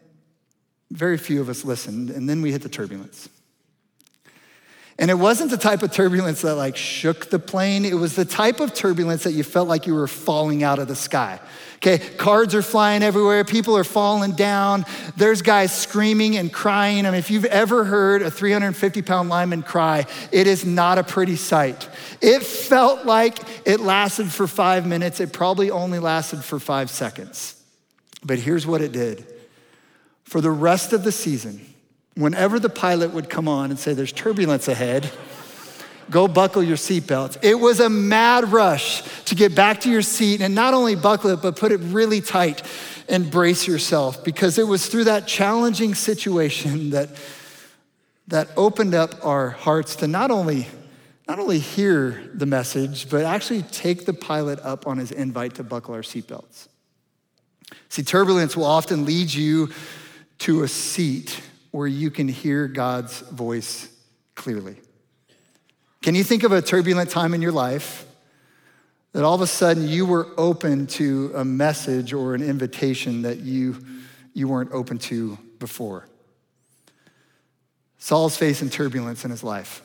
very 0.91 1.17
few 1.17 1.41
of 1.41 1.49
us 1.49 1.63
listened, 1.63 2.09
and 2.09 2.29
then 2.29 2.41
we 2.41 2.51
hit 2.51 2.61
the 2.61 2.69
turbulence. 2.69 3.29
And 4.99 5.09
it 5.09 5.15
wasn't 5.15 5.49
the 5.49 5.57
type 5.57 5.81
of 5.81 5.91
turbulence 5.91 6.41
that 6.41 6.55
like 6.55 6.77
shook 6.77 7.31
the 7.31 7.39
plane. 7.39 7.85
It 7.85 7.95
was 7.95 8.15
the 8.15 8.25
type 8.25 8.59
of 8.59 8.75
turbulence 8.75 9.23
that 9.23 9.31
you 9.31 9.43
felt 9.43 9.67
like 9.67 9.87
you 9.87 9.95
were 9.95 10.07
falling 10.07 10.61
out 10.61 10.77
of 10.77 10.87
the 10.87 10.95
sky. 10.95 11.39
Okay, 11.77 11.97
cards 12.17 12.53
are 12.53 12.61
flying 12.61 13.01
everywhere. 13.01 13.43
People 13.43 13.75
are 13.75 13.83
falling 13.83 14.33
down. 14.33 14.85
There's 15.17 15.41
guys 15.41 15.75
screaming 15.75 16.37
and 16.37 16.53
crying. 16.53 17.07
I 17.07 17.09
mean, 17.09 17.17
if 17.17 17.31
you've 17.31 17.45
ever 17.45 17.83
heard 17.83 18.21
a 18.21 18.29
350 18.29 19.01
pound 19.01 19.29
lineman 19.29 19.63
cry, 19.63 20.05
it 20.31 20.45
is 20.45 20.63
not 20.63 20.99
a 20.99 21.03
pretty 21.03 21.35
sight. 21.35 21.89
It 22.21 22.43
felt 22.43 23.05
like 23.07 23.39
it 23.65 23.79
lasted 23.79 24.31
for 24.31 24.45
five 24.45 24.85
minutes. 24.85 25.19
It 25.19 25.33
probably 25.33 25.71
only 25.71 25.97
lasted 25.97 26.43
for 26.43 26.59
five 26.59 26.91
seconds. 26.91 27.55
But 28.23 28.37
here's 28.37 28.67
what 28.67 28.81
it 28.81 28.91
did 28.91 29.25
for 30.31 30.39
the 30.39 30.49
rest 30.49 30.93
of 30.93 31.03
the 31.03 31.11
season, 31.11 31.59
whenever 32.15 32.57
the 32.57 32.69
pilot 32.69 33.13
would 33.13 33.29
come 33.29 33.49
on 33.49 33.69
and 33.69 33.77
say, 33.77 33.93
There's 33.93 34.13
turbulence 34.13 34.69
ahead, 34.69 35.11
go 36.09 36.25
buckle 36.25 36.63
your 36.63 36.77
seatbelts. 36.77 37.37
It 37.41 37.55
was 37.55 37.81
a 37.81 37.89
mad 37.89 38.49
rush 38.49 39.01
to 39.25 39.35
get 39.35 39.53
back 39.55 39.81
to 39.81 39.91
your 39.91 40.01
seat 40.01 40.39
and 40.39 40.55
not 40.55 40.73
only 40.73 40.95
buckle 40.95 41.31
it, 41.31 41.41
but 41.41 41.57
put 41.57 41.73
it 41.73 41.81
really 41.83 42.21
tight 42.21 42.63
and 43.09 43.29
brace 43.29 43.67
yourself 43.67 44.23
because 44.23 44.57
it 44.57 44.63
was 44.63 44.87
through 44.87 45.03
that 45.03 45.27
challenging 45.27 45.95
situation 45.95 46.89
that, 46.91 47.09
that 48.29 48.47
opened 48.55 48.95
up 48.95 49.25
our 49.25 49.49
hearts 49.49 49.97
to 49.97 50.07
not 50.07 50.31
only 50.31 50.65
not 51.27 51.39
only 51.39 51.59
hear 51.59 52.31
the 52.33 52.45
message, 52.45 53.09
but 53.09 53.25
actually 53.25 53.63
take 53.63 54.05
the 54.05 54.13
pilot 54.13 54.59
up 54.61 54.87
on 54.87 54.97
his 54.97 55.11
invite 55.11 55.55
to 55.55 55.63
buckle 55.63 55.93
our 55.93 56.01
seatbelts. 56.01 56.69
See, 57.89 58.03
turbulence 58.03 58.55
will 58.55 58.65
often 58.65 59.05
lead 59.05 59.33
you 59.33 59.69
to 60.41 60.63
a 60.63 60.67
seat 60.67 61.39
where 61.69 61.87
you 61.87 62.09
can 62.09 62.27
hear 62.27 62.67
God's 62.67 63.19
voice 63.19 63.89
clearly. 64.33 64.75
Can 66.01 66.15
you 66.15 66.23
think 66.23 66.41
of 66.41 66.51
a 66.51 66.63
turbulent 66.63 67.11
time 67.11 67.35
in 67.35 67.43
your 67.43 67.51
life 67.51 68.07
that 69.13 69.23
all 69.23 69.35
of 69.35 69.41
a 69.41 69.47
sudden 69.47 69.87
you 69.87 70.03
were 70.03 70.27
open 70.37 70.87
to 70.87 71.31
a 71.35 71.45
message 71.45 72.11
or 72.11 72.33
an 72.33 72.41
invitation 72.41 73.21
that 73.21 73.41
you, 73.41 73.85
you 74.33 74.47
weren't 74.47 74.71
open 74.71 74.97
to 74.97 75.37
before? 75.59 76.07
Saul's 77.99 78.35
facing 78.35 78.71
turbulence 78.71 79.23
in 79.23 79.29
his 79.29 79.43
life. 79.43 79.83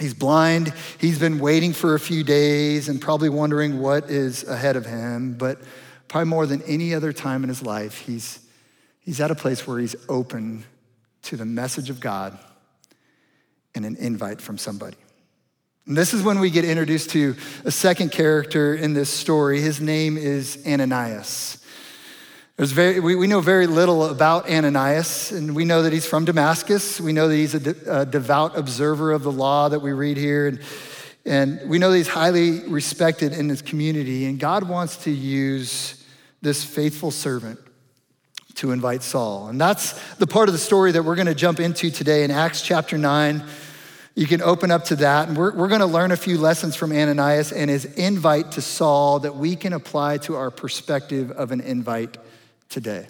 He's 0.00 0.12
blind. 0.12 0.74
He's 0.98 1.20
been 1.20 1.38
waiting 1.38 1.72
for 1.72 1.94
a 1.94 2.00
few 2.00 2.24
days 2.24 2.88
and 2.88 3.00
probably 3.00 3.28
wondering 3.28 3.78
what 3.78 4.10
is 4.10 4.42
ahead 4.42 4.74
of 4.74 4.86
him. 4.86 5.34
But 5.34 5.60
probably 6.08 6.28
more 6.28 6.46
than 6.46 6.62
any 6.62 6.94
other 6.94 7.12
time 7.12 7.44
in 7.44 7.48
his 7.48 7.62
life, 7.62 8.00
he's, 8.00 8.41
he's 9.04 9.20
at 9.20 9.30
a 9.30 9.34
place 9.34 9.66
where 9.66 9.78
he's 9.78 9.96
open 10.08 10.64
to 11.22 11.36
the 11.36 11.44
message 11.44 11.90
of 11.90 12.00
God 12.00 12.38
and 13.74 13.84
an 13.84 13.96
invite 13.96 14.40
from 14.40 14.58
somebody. 14.58 14.96
And 15.86 15.96
this 15.96 16.14
is 16.14 16.22
when 16.22 16.38
we 16.38 16.50
get 16.50 16.64
introduced 16.64 17.10
to 17.10 17.34
a 17.64 17.70
second 17.70 18.12
character 18.12 18.74
in 18.74 18.94
this 18.94 19.10
story. 19.10 19.60
His 19.60 19.80
name 19.80 20.16
is 20.16 20.62
Ananias. 20.66 21.58
There's 22.56 22.70
very, 22.70 23.00
we, 23.00 23.16
we 23.16 23.26
know 23.26 23.40
very 23.40 23.66
little 23.66 24.04
about 24.04 24.48
Ananias, 24.48 25.32
and 25.32 25.56
we 25.56 25.64
know 25.64 25.82
that 25.82 25.92
he's 25.92 26.06
from 26.06 26.24
Damascus. 26.24 27.00
We 27.00 27.12
know 27.12 27.26
that 27.26 27.34
he's 27.34 27.54
a, 27.54 27.60
de, 27.60 28.00
a 28.00 28.06
devout 28.06 28.56
observer 28.56 29.10
of 29.10 29.22
the 29.22 29.32
law 29.32 29.68
that 29.70 29.80
we 29.80 29.92
read 29.92 30.16
here. 30.16 30.46
And, 30.46 30.60
and 31.24 31.68
we 31.68 31.78
know 31.78 31.90
that 31.90 31.96
he's 31.96 32.08
highly 32.08 32.60
respected 32.68 33.32
in 33.32 33.48
his 33.48 33.62
community. 33.62 34.26
And 34.26 34.38
God 34.38 34.68
wants 34.68 34.98
to 34.98 35.10
use 35.10 36.04
this 36.42 36.62
faithful 36.62 37.10
servant 37.10 37.58
to 38.54 38.72
invite 38.72 39.02
Saul. 39.02 39.48
And 39.48 39.60
that's 39.60 39.92
the 40.16 40.26
part 40.26 40.48
of 40.48 40.52
the 40.52 40.58
story 40.58 40.92
that 40.92 41.02
we're 41.02 41.16
going 41.16 41.26
to 41.26 41.34
jump 41.34 41.60
into 41.60 41.90
today 41.90 42.24
in 42.24 42.30
Acts 42.30 42.62
chapter 42.62 42.98
9. 42.98 43.42
You 44.14 44.26
can 44.26 44.42
open 44.42 44.70
up 44.70 44.84
to 44.86 44.96
that, 44.96 45.28
and 45.28 45.36
we're, 45.36 45.54
we're 45.54 45.68
going 45.68 45.80
to 45.80 45.86
learn 45.86 46.12
a 46.12 46.16
few 46.16 46.36
lessons 46.36 46.76
from 46.76 46.92
Ananias 46.92 47.50
and 47.50 47.70
his 47.70 47.84
invite 47.84 48.52
to 48.52 48.60
Saul 48.60 49.20
that 49.20 49.36
we 49.36 49.56
can 49.56 49.72
apply 49.72 50.18
to 50.18 50.36
our 50.36 50.50
perspective 50.50 51.30
of 51.30 51.50
an 51.50 51.60
invite 51.60 52.18
today. 52.68 53.06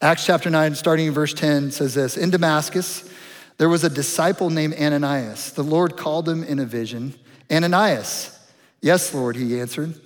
Acts 0.00 0.26
chapter 0.26 0.50
9, 0.50 0.74
starting 0.74 1.06
in 1.06 1.12
verse 1.12 1.34
10, 1.34 1.70
says 1.70 1.94
this 1.94 2.16
In 2.16 2.30
Damascus, 2.30 3.10
there 3.58 3.68
was 3.68 3.84
a 3.84 3.90
disciple 3.90 4.50
named 4.50 4.74
Ananias. 4.74 5.52
The 5.52 5.64
Lord 5.64 5.96
called 5.96 6.28
him 6.28 6.44
in 6.44 6.58
a 6.58 6.64
vision 6.64 7.14
Ananias. 7.50 8.38
Yes, 8.80 9.14
Lord, 9.14 9.36
he 9.36 9.58
answered. 9.58 9.98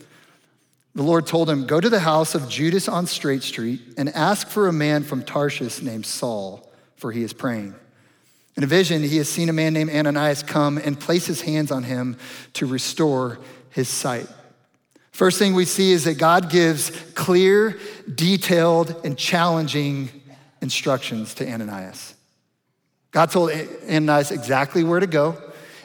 The 0.98 1.04
Lord 1.04 1.28
told 1.28 1.48
him, 1.48 1.64
Go 1.64 1.80
to 1.80 1.88
the 1.88 2.00
house 2.00 2.34
of 2.34 2.48
Judas 2.48 2.88
on 2.88 3.06
Straight 3.06 3.44
Street 3.44 3.80
and 3.96 4.08
ask 4.16 4.48
for 4.48 4.66
a 4.66 4.72
man 4.72 5.04
from 5.04 5.22
Tarsus 5.22 5.80
named 5.80 6.04
Saul, 6.04 6.68
for 6.96 7.12
he 7.12 7.22
is 7.22 7.32
praying. 7.32 7.76
In 8.56 8.64
a 8.64 8.66
vision, 8.66 9.04
he 9.04 9.18
has 9.18 9.28
seen 9.28 9.48
a 9.48 9.52
man 9.52 9.74
named 9.74 9.90
Ananias 9.90 10.42
come 10.42 10.76
and 10.76 10.98
place 10.98 11.24
his 11.24 11.40
hands 11.40 11.70
on 11.70 11.84
him 11.84 12.16
to 12.54 12.66
restore 12.66 13.38
his 13.70 13.88
sight. 13.88 14.26
First 15.12 15.38
thing 15.38 15.54
we 15.54 15.66
see 15.66 15.92
is 15.92 16.02
that 16.02 16.18
God 16.18 16.50
gives 16.50 16.90
clear, 17.14 17.78
detailed, 18.12 18.96
and 19.04 19.16
challenging 19.16 20.10
instructions 20.60 21.32
to 21.34 21.48
Ananias. 21.48 22.16
God 23.12 23.30
told 23.30 23.52
Ananias 23.52 24.32
exactly 24.32 24.82
where 24.82 24.98
to 24.98 25.06
go, 25.06 25.40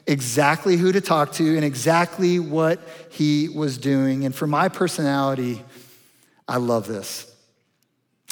exactly 0.07 0.77
who 0.77 0.91
to 0.91 1.01
talk 1.01 1.31
to, 1.33 1.55
and 1.55 1.63
exactly 1.63 2.39
what 2.39 2.79
he 3.09 3.49
was 3.49 3.77
doing. 3.77 4.25
And 4.25 4.35
for 4.35 4.47
my 4.47 4.69
personality, 4.69 5.61
I 6.47 6.57
love 6.57 6.87
this. 6.87 7.29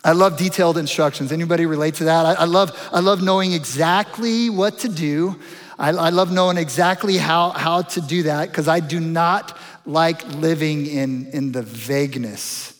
I 0.04 0.13
love 0.13 0.38
detailed 0.38 0.78
instructions. 0.78 1.32
Anybody 1.32 1.66
relate 1.66 1.96
to 1.96 2.06
that? 2.06 2.25
I, 2.25 2.34
I, 2.34 2.46
love, 2.46 2.90
I 2.92 3.00
love 3.00 3.22
knowing 3.22 3.54
exactly 3.54 4.50
what 4.50 4.80
to 4.80 4.90
do. 4.90 5.40
I, 5.78 5.90
I 5.90 6.10
love 6.10 6.32
knowing 6.32 6.58
exactly 6.58 7.18
how, 7.18 7.51
how 7.51 7.84
to 7.84 8.01
do 8.01 8.24
that 8.24 8.50
because 8.50 8.68
I 8.68 8.80
do 8.80 9.00
not 9.00 9.58
like 9.86 10.28
living 10.36 10.88
in, 10.88 11.28
in 11.28 11.51
the 11.51 11.62
vagueness. 11.62 12.78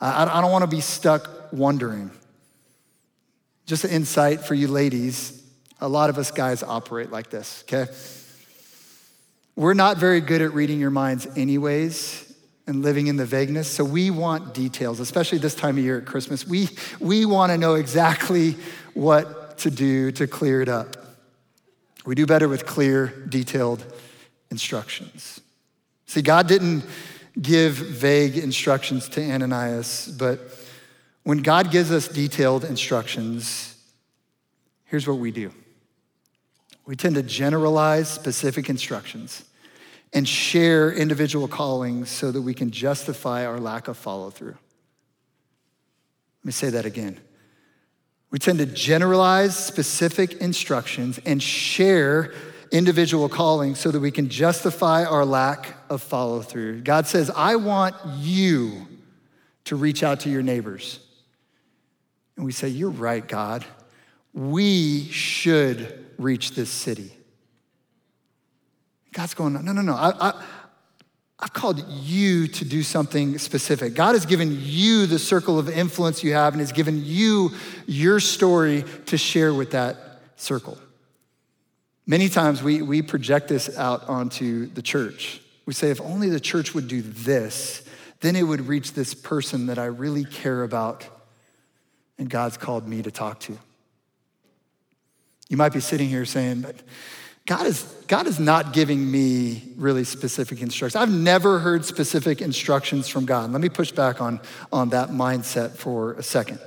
I, 0.00 0.24
I 0.24 0.40
don't 0.40 0.50
want 0.50 0.62
to 0.62 0.74
be 0.74 0.80
stuck 0.80 1.52
wondering. 1.52 2.10
Just 3.66 3.84
an 3.84 3.90
insight 3.90 4.40
for 4.40 4.54
you 4.54 4.68
ladies 4.68 5.37
a 5.80 5.88
lot 5.88 6.10
of 6.10 6.18
us 6.18 6.30
guys 6.30 6.62
operate 6.62 7.10
like 7.10 7.30
this, 7.30 7.64
okay? 7.64 7.92
We're 9.56 9.74
not 9.74 9.96
very 9.96 10.20
good 10.20 10.42
at 10.42 10.54
reading 10.54 10.80
your 10.80 10.90
minds, 10.90 11.26
anyways 11.36 12.28
and 12.68 12.82
living 12.82 13.06
in 13.06 13.16
the 13.16 13.24
vagueness. 13.24 13.66
So 13.66 13.82
we 13.82 14.10
want 14.10 14.52
details, 14.52 15.00
especially 15.00 15.38
this 15.38 15.54
time 15.54 15.78
of 15.78 15.84
year 15.84 15.98
at 15.98 16.04
Christmas. 16.04 16.46
We, 16.46 16.68
we 17.00 17.24
want 17.24 17.50
to 17.50 17.58
know 17.58 17.74
exactly 17.74 18.56
what 18.92 19.58
to 19.58 19.70
do 19.70 20.12
to 20.12 20.26
clear 20.26 20.60
it 20.60 20.68
up. 20.68 20.96
We 22.04 22.14
do 22.14 22.26
better 22.26 22.46
with 22.46 22.66
clear, 22.66 23.06
detailed 23.28 23.84
instructions. 24.50 25.40
See, 26.06 26.22
God 26.22 26.46
didn't 26.46 26.84
give 27.40 27.72
vague 27.74 28.36
instructions 28.36 29.08
to 29.10 29.22
Ananias, 29.22 30.14
but 30.18 30.40
when 31.22 31.38
God 31.38 31.70
gives 31.70 31.90
us 31.90 32.06
detailed 32.06 32.64
instructions, 32.64 33.76
here's 34.84 35.06
what 35.06 35.18
we 35.18 35.30
do 35.30 35.52
we 36.88 36.96
tend 36.96 37.16
to 37.16 37.22
generalize 37.22 38.08
specific 38.08 38.70
instructions 38.70 39.44
and 40.14 40.26
share 40.26 40.90
individual 40.90 41.46
callings 41.46 42.08
so 42.08 42.32
that 42.32 42.40
we 42.40 42.54
can 42.54 42.70
justify 42.70 43.44
our 43.44 43.60
lack 43.60 43.88
of 43.88 43.98
follow 43.98 44.30
through. 44.30 44.56
Let 46.40 46.44
me 46.44 46.52
say 46.52 46.70
that 46.70 46.86
again. 46.86 47.20
We 48.30 48.38
tend 48.38 48.60
to 48.60 48.64
generalize 48.64 49.54
specific 49.54 50.40
instructions 50.40 51.20
and 51.26 51.42
share 51.42 52.32
individual 52.72 53.28
callings 53.28 53.78
so 53.78 53.90
that 53.90 54.00
we 54.00 54.10
can 54.10 54.30
justify 54.30 55.04
our 55.04 55.26
lack 55.26 55.74
of 55.90 56.00
follow 56.00 56.40
through. 56.40 56.80
God 56.80 57.06
says, 57.06 57.30
I 57.36 57.56
want 57.56 57.96
you 58.16 58.88
to 59.64 59.76
reach 59.76 60.02
out 60.02 60.20
to 60.20 60.30
your 60.30 60.42
neighbors. 60.42 61.00
And 62.36 62.46
we 62.46 62.52
say, 62.52 62.68
You're 62.68 62.88
right, 62.88 63.28
God. 63.28 63.66
We 64.38 65.06
should 65.06 66.06
reach 66.16 66.52
this 66.52 66.70
city. 66.70 67.10
God's 69.12 69.34
going, 69.34 69.54
no, 69.54 69.72
no, 69.72 69.82
no. 69.82 69.94
I, 69.94 70.28
I, 70.28 70.44
I've 71.40 71.52
called 71.52 71.84
you 71.88 72.46
to 72.46 72.64
do 72.64 72.84
something 72.84 73.36
specific. 73.38 73.94
God 73.94 74.14
has 74.14 74.26
given 74.26 74.56
you 74.60 75.06
the 75.06 75.18
circle 75.18 75.58
of 75.58 75.68
influence 75.68 76.22
you 76.22 76.34
have 76.34 76.54
and 76.54 76.60
has 76.60 76.70
given 76.70 77.04
you 77.04 77.50
your 77.88 78.20
story 78.20 78.84
to 79.06 79.18
share 79.18 79.52
with 79.52 79.72
that 79.72 79.96
circle. 80.36 80.78
Many 82.06 82.28
times 82.28 82.62
we, 82.62 82.80
we 82.80 83.02
project 83.02 83.48
this 83.48 83.76
out 83.76 84.08
onto 84.08 84.66
the 84.66 84.82
church. 84.82 85.40
We 85.66 85.74
say, 85.74 85.90
if 85.90 86.00
only 86.00 86.30
the 86.30 86.38
church 86.38 86.74
would 86.74 86.86
do 86.86 87.02
this, 87.02 87.82
then 88.20 88.36
it 88.36 88.44
would 88.44 88.68
reach 88.68 88.92
this 88.92 89.14
person 89.14 89.66
that 89.66 89.80
I 89.80 89.86
really 89.86 90.24
care 90.24 90.62
about 90.62 91.04
and 92.18 92.30
God's 92.30 92.56
called 92.56 92.86
me 92.86 93.02
to 93.02 93.10
talk 93.10 93.40
to. 93.40 93.58
You 95.48 95.56
might 95.56 95.72
be 95.72 95.80
sitting 95.80 96.08
here 96.08 96.24
saying, 96.24 96.60
but 96.60 96.76
God 97.46 97.66
is, 97.66 97.82
God 98.08 98.26
is 98.26 98.38
not 98.38 98.74
giving 98.74 99.10
me 99.10 99.72
really 99.76 100.04
specific 100.04 100.60
instructions. 100.60 101.00
I've 101.00 101.10
never 101.10 101.58
heard 101.58 101.84
specific 101.84 102.42
instructions 102.42 103.08
from 103.08 103.24
God. 103.24 103.50
Let 103.50 103.62
me 103.62 103.70
push 103.70 103.90
back 103.90 104.20
on, 104.20 104.40
on 104.70 104.90
that 104.90 105.08
mindset 105.08 105.70
for 105.70 106.12
a 106.14 106.22
second. 106.22 106.58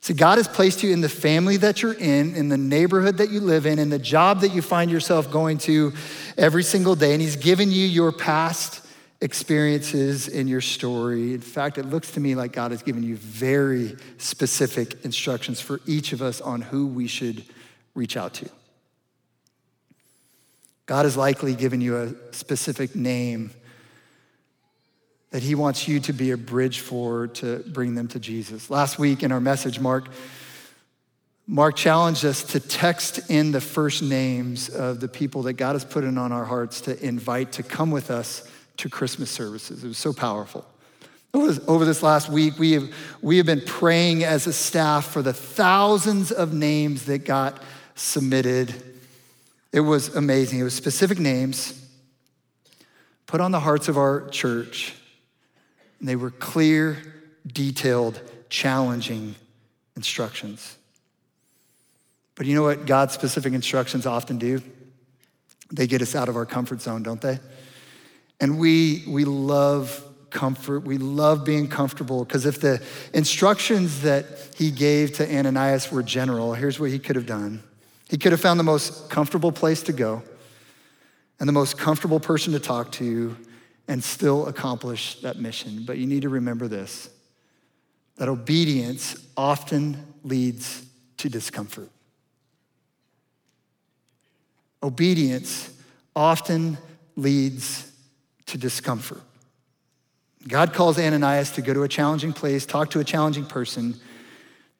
See, 0.00 0.14
God 0.14 0.38
has 0.38 0.48
placed 0.48 0.82
you 0.82 0.94
in 0.94 1.02
the 1.02 1.10
family 1.10 1.58
that 1.58 1.82
you're 1.82 1.92
in, 1.92 2.34
in 2.34 2.48
the 2.48 2.56
neighborhood 2.56 3.18
that 3.18 3.30
you 3.30 3.40
live 3.40 3.66
in, 3.66 3.78
in 3.78 3.90
the 3.90 3.98
job 3.98 4.40
that 4.40 4.54
you 4.54 4.62
find 4.62 4.90
yourself 4.90 5.30
going 5.30 5.58
to 5.58 5.92
every 6.38 6.62
single 6.62 6.94
day, 6.94 7.12
and 7.12 7.20
He's 7.20 7.36
given 7.36 7.70
you 7.70 7.84
your 7.84 8.10
past 8.10 8.86
experiences 9.20 10.28
in 10.28 10.48
your 10.48 10.62
story. 10.62 11.34
In 11.34 11.42
fact, 11.42 11.76
it 11.76 11.84
looks 11.84 12.12
to 12.12 12.20
me 12.20 12.34
like 12.34 12.52
God 12.52 12.70
has 12.70 12.82
given 12.82 13.02
you 13.02 13.16
very 13.16 13.96
specific 14.16 15.04
instructions 15.04 15.60
for 15.60 15.82
each 15.86 16.14
of 16.14 16.22
us 16.22 16.40
on 16.40 16.62
who 16.62 16.86
we 16.86 17.06
should 17.06 17.44
reach 17.94 18.16
out 18.16 18.34
to. 18.34 18.48
God 20.86 21.04
has 21.04 21.16
likely 21.16 21.54
given 21.54 21.80
you 21.80 21.96
a 21.96 22.34
specific 22.34 22.96
name 22.96 23.52
that 25.30 25.42
He 25.42 25.54
wants 25.54 25.86
you 25.86 26.00
to 26.00 26.12
be 26.12 26.32
a 26.32 26.36
bridge 26.36 26.80
for 26.80 27.28
to 27.28 27.60
bring 27.68 27.94
them 27.94 28.08
to 28.08 28.18
Jesus. 28.18 28.68
Last 28.70 28.98
week 28.98 29.22
in 29.22 29.30
our 29.30 29.40
message, 29.40 29.78
Mark, 29.78 30.08
Mark 31.46 31.76
challenged 31.76 32.24
us 32.24 32.42
to 32.44 32.60
text 32.60 33.30
in 33.30 33.52
the 33.52 33.60
first 33.60 34.02
names 34.02 34.68
of 34.68 34.98
the 34.98 35.08
people 35.08 35.42
that 35.42 35.52
God 35.52 35.72
has 35.74 35.84
put 35.84 36.02
in 36.02 36.18
on 36.18 36.32
our 36.32 36.44
hearts 36.44 36.80
to 36.82 37.00
invite 37.04 37.52
to 37.52 37.62
come 37.62 37.92
with 37.92 38.10
us 38.10 38.48
to 38.78 38.88
Christmas 38.88 39.30
services. 39.30 39.84
It 39.84 39.88
was 39.88 39.98
so 39.98 40.12
powerful. 40.12 40.66
Over 41.32 41.84
this 41.84 42.02
last 42.02 42.28
week, 42.28 42.58
we 42.58 42.72
have, 42.72 42.92
we 43.22 43.36
have 43.36 43.46
been 43.46 43.62
praying 43.64 44.24
as 44.24 44.48
a 44.48 44.52
staff 44.52 45.06
for 45.06 45.22
the 45.22 45.32
thousands 45.32 46.32
of 46.32 46.52
names 46.52 47.06
that 47.06 47.24
got 47.24 47.62
submitted 48.00 48.74
It 49.72 49.80
was 49.80 50.14
amazing. 50.16 50.58
It 50.58 50.64
was 50.64 50.74
specific 50.74 51.18
names 51.18 51.76
put 53.26 53.40
on 53.40 53.52
the 53.52 53.60
hearts 53.60 53.86
of 53.86 53.96
our 53.96 54.28
church, 54.30 54.92
and 56.00 56.08
they 56.08 56.16
were 56.16 56.32
clear, 56.32 56.96
detailed, 57.46 58.20
challenging 58.48 59.36
instructions. 59.94 60.76
But 62.34 62.46
you 62.46 62.56
know 62.56 62.64
what 62.64 62.86
God's 62.86 63.14
specific 63.14 63.52
instructions 63.52 64.06
often 64.06 64.38
do? 64.38 64.60
They 65.70 65.86
get 65.86 66.02
us 66.02 66.16
out 66.16 66.28
of 66.28 66.34
our 66.34 66.46
comfort 66.46 66.80
zone, 66.80 67.04
don't 67.04 67.20
they? 67.20 67.38
And 68.40 68.58
we, 68.58 69.04
we 69.06 69.24
love 69.24 70.02
comfort. 70.30 70.80
We 70.80 70.98
love 70.98 71.44
being 71.44 71.68
comfortable 71.68 72.24
because 72.24 72.46
if 72.46 72.60
the 72.60 72.82
instructions 73.14 74.02
that 74.02 74.24
he 74.56 74.72
gave 74.72 75.12
to 75.18 75.32
Ananias 75.32 75.92
were 75.92 76.02
general, 76.02 76.54
here's 76.54 76.80
what 76.80 76.90
he 76.90 76.98
could 76.98 77.14
have 77.14 77.26
done. 77.26 77.62
He 78.10 78.18
could 78.18 78.32
have 78.32 78.40
found 78.40 78.58
the 78.58 78.64
most 78.64 79.08
comfortable 79.08 79.52
place 79.52 79.84
to 79.84 79.92
go 79.92 80.24
and 81.38 81.48
the 81.48 81.52
most 81.52 81.78
comfortable 81.78 82.18
person 82.18 82.52
to 82.54 82.58
talk 82.58 82.90
to 82.92 83.36
and 83.86 84.02
still 84.02 84.48
accomplish 84.48 85.20
that 85.20 85.38
mission. 85.38 85.84
But 85.84 85.98
you 85.98 86.08
need 86.08 86.22
to 86.22 86.28
remember 86.28 86.66
this 86.66 87.08
that 88.16 88.28
obedience 88.28 89.16
often 89.36 89.96
leads 90.24 90.84
to 91.18 91.28
discomfort. 91.28 91.88
Obedience 94.82 95.70
often 96.16 96.78
leads 97.14 97.92
to 98.46 98.58
discomfort. 98.58 99.22
God 100.48 100.74
calls 100.74 100.98
Ananias 100.98 101.52
to 101.52 101.62
go 101.62 101.72
to 101.72 101.84
a 101.84 101.88
challenging 101.88 102.32
place, 102.32 102.66
talk 102.66 102.90
to 102.90 102.98
a 102.98 103.04
challenging 103.04 103.46
person, 103.46 103.94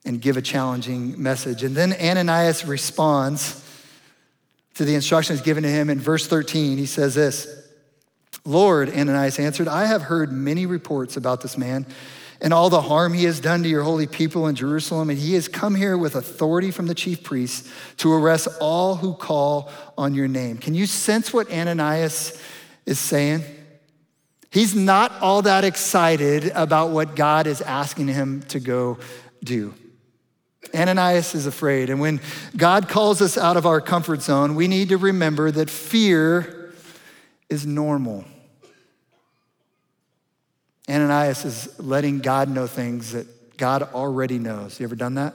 and 0.05 0.21
give 0.21 0.37
a 0.37 0.43
challenging 0.43 1.21
message. 1.23 1.63
And 1.63 1.77
then 1.77 1.93
Ananias 1.93 2.65
responds 2.65 3.65
to 4.75 4.85
the 4.85 4.95
instructions 4.95 5.43
given 5.43 5.63
to 5.63 5.69
him 5.69 5.91
in 5.91 6.01
verse 6.01 6.27
13. 6.27 6.79
He 6.79 6.87
says 6.87 7.15
this 7.15 7.47
Lord, 8.45 8.89
Ananias 8.89 9.39
answered, 9.39 9.69
I 9.69 9.87
have 9.87 10.03
heard 10.03 10.33
many 10.33 10.67
reports 10.67 11.17
about 11.17 11.43
this 11.43 11.59
man 11.59 11.87
and 12.41 12.55
all 12.55 12.71
the 12.71 12.81
harm 12.81 13.13
he 13.13 13.25
has 13.25 13.39
done 13.39 13.63
to 13.63 13.69
your 13.69 13.83
holy 13.83 14.07
people 14.07 14.47
in 14.47 14.55
Jerusalem. 14.55 15.11
And 15.11 15.19
he 15.19 15.35
has 15.35 15.49
come 15.49 15.75
here 15.75 15.99
with 15.99 16.15
authority 16.15 16.71
from 16.71 16.87
the 16.87 16.95
chief 16.95 17.23
priests 17.23 17.71
to 17.99 18.13
arrest 18.13 18.49
all 18.61 18.97
who 18.97 19.15
call 19.15 19.71
on 19.99 20.15
your 20.15 20.29
name. 20.29 20.57
Can 20.57 20.75
you 20.75 20.87
sense 20.87 21.33
what 21.33 21.53
Ananias 21.53 22.41
is 22.87 22.99
saying? 22.99 23.43
He's 24.51 24.75
not 24.75 25.13
all 25.21 25.43
that 25.43 25.65
excited 25.65 26.51
about 26.55 26.91
what 26.91 27.15
God 27.15 27.47
is 27.47 27.61
asking 27.61 28.09
him 28.09 28.43
to 28.45 28.59
go 28.59 28.99
do. 29.45 29.75
Ananias 30.75 31.35
is 31.35 31.47
afraid. 31.47 31.91
And 31.91 32.01
when 32.01 32.21
God 32.57 32.89
calls 32.89 33.23
us 33.23 33.39
out 33.39 33.57
of 33.57 33.67
our 33.67 33.81
comfort 33.81 34.23
zone, 34.23 34.55
we 34.55 34.69
need 34.69 34.91
to 34.91 34.97
remember 34.97 35.51
that 35.51 35.71
fear 35.71 36.73
is 37.49 37.67
normal. 37.67 38.25
Ananias 40.89 41.45
is 41.45 41.79
letting 41.79 42.21
God 42.21 42.49
know 42.49 42.67
things 42.67 43.13
that 43.13 43.57
God 43.57 43.83
already 43.95 44.39
knows. 44.39 44.79
You 44.79 44.85
ever 44.85 44.97
done 44.97 45.15
that? 45.15 45.35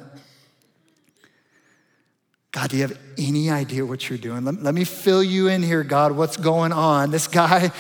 God, 2.52 2.70
do 2.70 2.78
you 2.78 2.84
have 2.84 2.98
any 3.18 3.50
idea 3.50 3.86
what 3.86 4.10
you're 4.10 4.18
doing? 4.18 4.46
Let, 4.46 4.64
let 4.64 4.74
me 4.74 4.86
fill 4.86 5.24
you 5.24 5.50
in 5.50 5.62
here, 5.62 5.84
God. 5.84 6.14
What's 6.14 6.38
going 6.38 6.72
on? 6.72 7.12
This 7.12 7.28
guy 7.28 7.72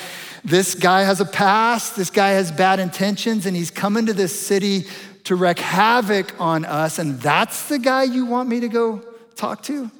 this 0.45 0.75
guy 0.75 1.01
has 1.01 1.21
a 1.21 1.25
past, 1.25 1.95
this 1.95 2.11
guy 2.11 2.29
has 2.31 2.51
bad 2.51 2.79
intentions, 2.79 3.47
and 3.47 3.57
he's 3.57 3.71
coming 3.71 4.05
to 4.05 4.13
this 4.13 4.39
city 4.39 4.85
to 5.25 5.35
wreak 5.35 5.59
havoc 5.59 6.33
on 6.39 6.65
us, 6.65 6.99
and 6.99 7.19
that's 7.19 7.67
the 7.67 7.79
guy 7.79 8.03
you 8.03 8.25
want 8.25 8.47
me 8.49 8.61
to 8.61 8.67
go 8.67 9.03
talk 9.35 9.61
to? 9.63 9.91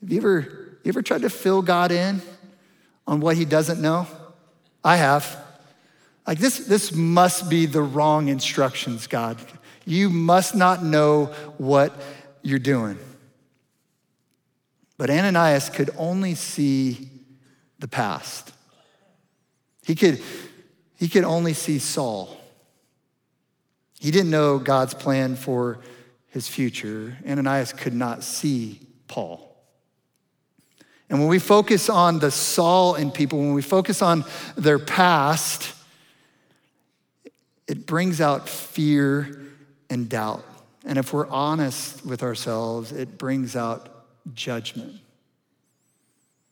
Have 0.00 0.10
you 0.10 0.18
ever, 0.18 0.78
you 0.84 0.88
ever 0.88 1.02
tried 1.02 1.22
to 1.22 1.30
fill 1.30 1.62
God 1.62 1.90
in 1.92 2.22
on 3.06 3.20
what 3.20 3.36
he 3.36 3.44
doesn't 3.44 3.80
know? 3.80 4.06
I 4.82 4.96
have. 4.96 5.44
Like, 6.26 6.38
this, 6.38 6.58
this 6.58 6.92
must 6.92 7.50
be 7.50 7.66
the 7.66 7.82
wrong 7.82 8.28
instructions, 8.28 9.06
God. 9.06 9.38
You 9.84 10.08
must 10.08 10.54
not 10.54 10.84
know 10.84 11.26
what 11.56 11.92
you're 12.42 12.58
doing. 12.58 12.98
But 14.98 15.10
Ananias 15.10 15.68
could 15.68 15.90
only 15.96 16.34
see 16.34 17.08
the 17.78 17.88
past. 17.88 18.52
He 19.84 19.94
could, 19.94 20.20
he 20.96 21.08
could 21.08 21.24
only 21.24 21.54
see 21.54 21.78
Saul. 21.78 22.36
He 23.98 24.10
didn't 24.10 24.30
know 24.30 24.58
God's 24.58 24.94
plan 24.94 25.36
for 25.36 25.80
his 26.28 26.48
future. 26.48 27.16
Ananias 27.26 27.72
could 27.72 27.94
not 27.94 28.22
see 28.22 28.80
Paul. 29.08 29.44
And 31.10 31.18
when 31.18 31.28
we 31.28 31.38
focus 31.38 31.88
on 31.88 32.18
the 32.18 32.30
Saul 32.30 32.94
in 32.94 33.10
people, 33.10 33.38
when 33.38 33.54
we 33.54 33.62
focus 33.62 34.02
on 34.02 34.24
their 34.56 34.78
past, 34.78 35.74
it 37.66 37.86
brings 37.86 38.20
out 38.20 38.48
fear 38.48 39.40
and 39.88 40.08
doubt. 40.08 40.44
And 40.84 40.98
if 40.98 41.12
we're 41.12 41.28
honest 41.28 42.04
with 42.04 42.22
ourselves, 42.22 42.92
it 42.92 43.18
brings 43.18 43.56
out 43.56 43.88
judgment. 44.34 44.96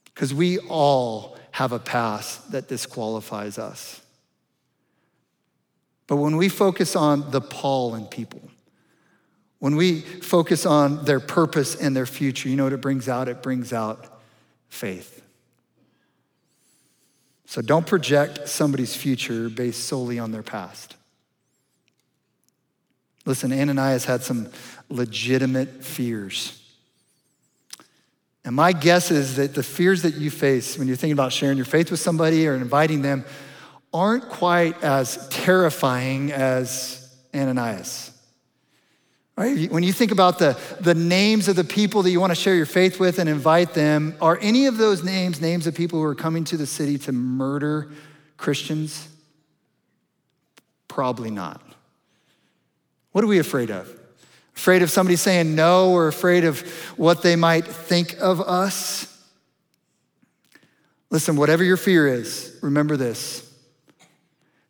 Because 0.07 0.33
we 0.33 0.59
all 0.59 1.37
have 1.53 1.73
a 1.73 1.79
past 1.79 2.53
that 2.53 2.69
disqualifies 2.69 3.59
us. 3.59 4.01
But 6.07 6.17
when 6.17 6.37
we 6.37 6.49
focus 6.49 6.95
on 6.95 7.31
the 7.31 7.41
Paul 7.41 7.95
in 7.95 8.07
people, 8.07 8.43
when 9.59 9.77
we 9.77 10.01
focus 10.01 10.67
on 10.67 11.05
their 11.05 11.21
purpose 11.21 11.75
and 11.75 11.97
their 11.97 12.07
future, 12.07 12.49
you 12.49 12.57
know 12.57 12.65
what 12.65 12.73
it 12.73 12.81
brings 12.81 13.09
out? 13.09 13.29
It 13.29 13.43
brings 13.43 13.73
out 13.73 14.21
faith. 14.69 15.23
So 17.47 17.63
don't 17.63 17.87
project 17.87 18.49
somebody's 18.49 18.95
future 18.95 19.49
based 19.49 19.85
solely 19.85 20.19
on 20.19 20.33
their 20.33 20.43
past. 20.43 20.97
Listen, 23.25 23.53
Ananias 23.53 24.05
had 24.05 24.23
some 24.23 24.49
legitimate 24.89 25.85
fears. 25.85 26.63
And 28.45 28.55
my 28.55 28.73
guess 28.73 29.11
is 29.11 29.37
that 29.37 29.55
the 29.55 29.63
fears 29.63 30.03
that 30.03 30.15
you 30.15 30.31
face 30.31 30.79
when 30.79 30.87
you're 30.87 30.97
thinking 30.97 31.15
about 31.15 31.33
sharing 31.33 31.57
your 31.57 31.67
faith 31.67 31.91
with 31.91 31.99
somebody 31.99 32.47
or 32.47 32.55
inviting 32.55 33.03
them 33.03 33.25
aren't 33.97 34.29
quite 34.29 34.83
as 34.83 35.27
terrifying 35.29 36.31
as 36.31 37.03
Ananias. 37.35 38.13
Right? 39.39 39.73
When 39.73 39.83
you 39.83 39.93
think 39.93 40.13
about 40.13 40.39
the, 40.39 40.59
the 40.81 40.95
names 40.95 41.49
of 41.49 41.57
the 41.57 41.65
people 41.65 42.03
that 42.03 42.11
you 42.11 42.21
want 42.21 42.31
to 42.31 42.35
share 42.35 42.55
your 42.55 42.67
faith 42.67 43.01
with 43.01 43.19
and 43.19 43.27
invite 43.27 43.73
them, 43.73 44.15
are 44.21 44.39
any 44.43 44.67
of 44.67 44.77
those 44.77 45.03
names 45.03 45.41
names 45.41 45.67
of 45.67 45.75
people 45.75 45.99
who 45.99 46.05
are 46.05 46.15
coming 46.15 46.45
to 46.45 46.59
the 46.59 46.67
city 46.67 46.99
to 46.99 47.13
murder 47.13 47.91
Christians? 48.37 49.09
Probably 50.89 51.31
not. 51.31 51.63
What 53.13 53.25
are 53.25 53.29
we 53.29 53.39
afraid 53.39 53.71
of? 53.71 53.91
Afraid 54.55 54.83
of 54.83 54.91
somebody 54.91 55.17
saying 55.17 55.55
no 55.55 55.93
or 55.93 56.07
afraid 56.07 56.45
of 56.45 56.61
what 56.99 57.23
they 57.23 57.35
might 57.35 57.67
think 57.67 58.15
of 58.21 58.43
us? 58.43 59.11
Listen, 61.09 61.37
whatever 61.37 61.65
your 61.65 61.79
fear 61.79 62.07
is, 62.07 62.59
remember 62.61 62.99
this. 62.99 63.46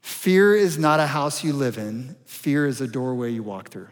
Fear 0.06 0.54
is 0.54 0.78
not 0.78 1.00
a 1.00 1.06
house 1.08 1.42
you 1.42 1.52
live 1.52 1.78
in, 1.78 2.14
fear 2.26 2.64
is 2.64 2.80
a 2.80 2.86
doorway 2.86 3.32
you 3.32 3.42
walk 3.42 3.70
through. 3.70 3.88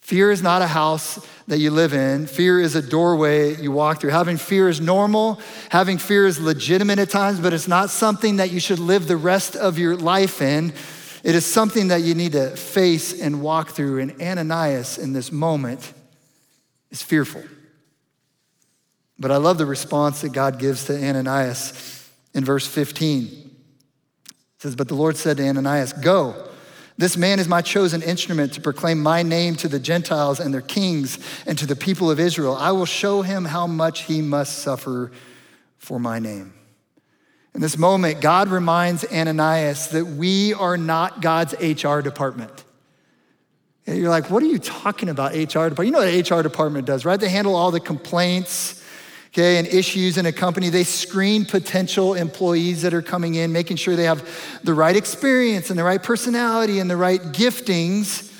Fear 0.00 0.32
is 0.32 0.42
not 0.42 0.60
a 0.60 0.66
house 0.66 1.24
that 1.46 1.58
you 1.58 1.70
live 1.70 1.94
in. 1.94 2.26
Fear 2.26 2.60
is 2.60 2.74
a 2.74 2.82
doorway 2.82 3.54
you 3.54 3.70
walk 3.70 4.00
through. 4.00 4.10
Having 4.10 4.38
fear 4.38 4.68
is 4.68 4.80
normal. 4.80 5.40
Having 5.70 5.98
fear 5.98 6.26
is 6.26 6.40
legitimate 6.40 6.98
at 6.98 7.10
times, 7.10 7.38
but 7.38 7.52
it's 7.52 7.68
not 7.68 7.90
something 7.90 8.36
that 8.36 8.50
you 8.50 8.58
should 8.58 8.80
live 8.80 9.06
the 9.06 9.16
rest 9.16 9.54
of 9.54 9.78
your 9.78 9.96
life 9.96 10.42
in. 10.42 10.72
It 11.22 11.36
is 11.36 11.46
something 11.46 11.88
that 11.88 12.02
you 12.02 12.14
need 12.14 12.32
to 12.32 12.56
face 12.56 13.20
and 13.20 13.40
walk 13.40 13.70
through. 13.70 14.00
And 14.00 14.20
Ananias, 14.20 14.98
in 14.98 15.12
this 15.12 15.30
moment, 15.30 15.92
is 16.90 17.02
fearful. 17.02 17.44
But 19.16 19.30
I 19.30 19.36
love 19.36 19.58
the 19.58 19.66
response 19.66 20.22
that 20.22 20.32
God 20.32 20.58
gives 20.58 20.86
to 20.86 20.96
Ananias 20.96 22.05
in 22.36 22.44
verse 22.44 22.66
15. 22.66 23.24
It 23.24 24.34
says, 24.58 24.76
But 24.76 24.86
the 24.86 24.94
Lord 24.94 25.16
said 25.16 25.38
to 25.38 25.48
Ananias, 25.48 25.92
Go. 25.92 26.50
This 26.98 27.16
man 27.16 27.40
is 27.40 27.48
my 27.48 27.60
chosen 27.60 28.02
instrument 28.02 28.54
to 28.54 28.60
proclaim 28.60 29.02
my 29.02 29.22
name 29.22 29.56
to 29.56 29.68
the 29.68 29.78
Gentiles 29.78 30.40
and 30.40 30.54
their 30.54 30.62
kings 30.62 31.18
and 31.46 31.58
to 31.58 31.66
the 31.66 31.76
people 31.76 32.10
of 32.10 32.18
Israel. 32.18 32.54
I 32.54 32.72
will 32.72 32.86
show 32.86 33.20
him 33.20 33.44
how 33.44 33.66
much 33.66 34.02
he 34.02 34.22
must 34.22 34.60
suffer 34.60 35.12
for 35.76 35.98
my 35.98 36.18
name. 36.18 36.54
In 37.54 37.60
this 37.60 37.76
moment, 37.76 38.22
God 38.22 38.48
reminds 38.48 39.04
Ananias 39.04 39.88
that 39.88 40.06
we 40.06 40.54
are 40.54 40.78
not 40.78 41.20
God's 41.20 41.54
HR 41.60 42.00
department. 42.00 42.64
And 43.86 43.98
you're 43.98 44.10
like, 44.10 44.30
what 44.30 44.42
are 44.42 44.46
you 44.46 44.58
talking 44.58 45.08
about, 45.08 45.32
HR 45.32 45.68
department? 45.68 45.86
You 45.86 45.92
know 45.92 45.98
what 45.98 46.30
HR 46.30 46.42
department 46.42 46.86
does, 46.86 47.04
right? 47.04 47.20
They 47.20 47.28
handle 47.28 47.54
all 47.54 47.70
the 47.70 47.80
complaints, 47.80 48.82
okay, 49.36 49.58
and 49.58 49.68
issues 49.68 50.16
in 50.16 50.24
a 50.24 50.32
company. 50.32 50.70
They 50.70 50.82
screen 50.82 51.44
potential 51.44 52.14
employees 52.14 52.80
that 52.82 52.94
are 52.94 53.02
coming 53.02 53.34
in, 53.34 53.52
making 53.52 53.76
sure 53.76 53.94
they 53.94 54.04
have 54.04 54.26
the 54.64 54.72
right 54.72 54.96
experience 54.96 55.68
and 55.68 55.78
the 55.78 55.84
right 55.84 56.02
personality 56.02 56.78
and 56.78 56.88
the 56.88 56.96
right 56.96 57.20
giftings. 57.20 58.32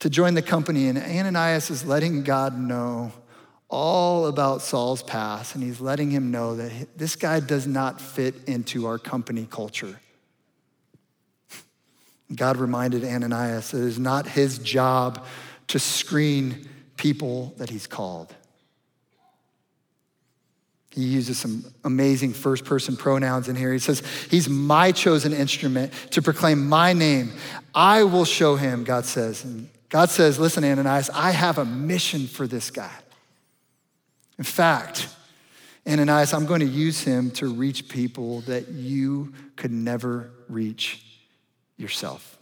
to 0.00 0.10
join 0.10 0.34
the 0.34 0.42
company. 0.42 0.88
And 0.88 0.98
Ananias 0.98 1.70
is 1.70 1.84
letting 1.84 2.22
God 2.22 2.58
know 2.58 3.12
all 3.68 4.26
about 4.26 4.62
Saul's 4.62 5.02
past, 5.02 5.54
and 5.54 5.62
he's 5.62 5.80
letting 5.80 6.10
him 6.10 6.30
know 6.30 6.56
that 6.56 6.96
this 6.96 7.16
guy 7.16 7.40
does 7.40 7.66
not 7.66 8.00
fit 8.00 8.34
into 8.46 8.86
our 8.86 8.98
company 8.98 9.46
culture. 9.50 10.00
God 12.34 12.56
reminded 12.56 13.04
Ananias 13.04 13.72
that 13.72 13.78
it 13.78 13.84
is 13.84 13.98
not 13.98 14.26
his 14.26 14.58
job 14.58 15.24
to 15.68 15.78
screen 15.78 16.68
people 16.96 17.54
that 17.58 17.68
he's 17.68 17.86
called. 17.86 18.34
He 20.90 21.04
uses 21.04 21.38
some 21.38 21.64
amazing 21.84 22.32
first 22.32 22.64
person 22.64 22.96
pronouns 22.96 23.48
in 23.48 23.56
here. 23.56 23.72
He 23.72 23.78
says, 23.78 24.02
He's 24.30 24.48
my 24.48 24.92
chosen 24.92 25.32
instrument 25.32 25.92
to 26.12 26.22
proclaim 26.22 26.68
my 26.68 26.92
name. 26.92 27.32
I 27.74 28.04
will 28.04 28.24
show 28.24 28.56
him, 28.56 28.84
God 28.84 29.04
says. 29.04 29.44
And 29.44 29.68
God 29.88 30.10
says, 30.10 30.38
Listen, 30.38 30.64
Ananias, 30.64 31.10
I 31.10 31.30
have 31.30 31.58
a 31.58 31.64
mission 31.64 32.26
for 32.26 32.46
this 32.46 32.70
guy. 32.70 32.90
In 34.38 34.44
fact, 34.44 35.08
Ananias, 35.86 36.32
I'm 36.32 36.46
going 36.46 36.60
to 36.60 36.66
use 36.66 37.02
him 37.02 37.30
to 37.32 37.48
reach 37.48 37.88
people 37.88 38.42
that 38.42 38.68
you 38.68 39.32
could 39.56 39.72
never 39.72 40.30
reach 40.48 41.04
yourself. 41.76 42.36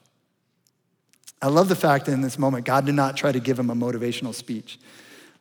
I 1.40 1.48
love 1.48 1.68
the 1.68 1.76
fact 1.76 2.06
that 2.06 2.12
in 2.12 2.22
this 2.22 2.38
moment, 2.38 2.64
God 2.64 2.87
did 2.87 2.94
not 2.94 3.16
try 3.16 3.30
to 3.30 3.40
give 3.40 3.59
him 3.59 3.70
a 3.70 3.74
motivational 3.74 4.35
speech. 4.35 4.78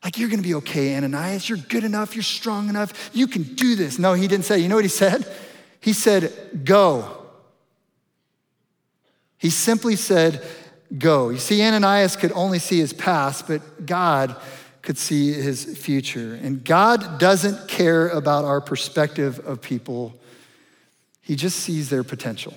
Like, 0.05 0.19
you're 0.19 0.29
gonna 0.29 0.43
be 0.43 0.53
okay, 0.53 0.95
Ananias. 0.95 1.49
You're 1.49 1.57
good 1.57 1.83
enough. 1.83 2.15
You're 2.15 2.21
strong 2.21 2.69
enough. 2.69 3.09
You 3.11 3.25
can 3.25 3.41
do 3.41 3.75
this. 3.75 3.97
No, 3.97 4.13
he 4.13 4.27
didn't 4.27 4.45
say. 4.45 4.59
You 4.59 4.69
know 4.69 4.75
what 4.75 4.85
he 4.85 4.89
said? 4.89 5.25
He 5.79 5.93
said, 5.93 6.31
Go. 6.63 7.25
He 9.39 9.49
simply 9.49 9.95
said, 9.95 10.45
Go. 10.95 11.29
You 11.29 11.39
see, 11.39 11.59
Ananias 11.63 12.15
could 12.17 12.31
only 12.33 12.59
see 12.59 12.77
his 12.77 12.93
past, 12.93 13.47
but 13.47 13.87
God 13.87 14.35
could 14.83 14.99
see 14.99 15.33
his 15.33 15.75
future. 15.75 16.35
And 16.35 16.63
God 16.63 17.17
doesn't 17.17 17.67
care 17.67 18.07
about 18.09 18.45
our 18.45 18.61
perspective 18.61 19.39
of 19.39 19.59
people, 19.59 20.13
He 21.19 21.35
just 21.35 21.57
sees 21.61 21.89
their 21.89 22.03
potential. 22.03 22.53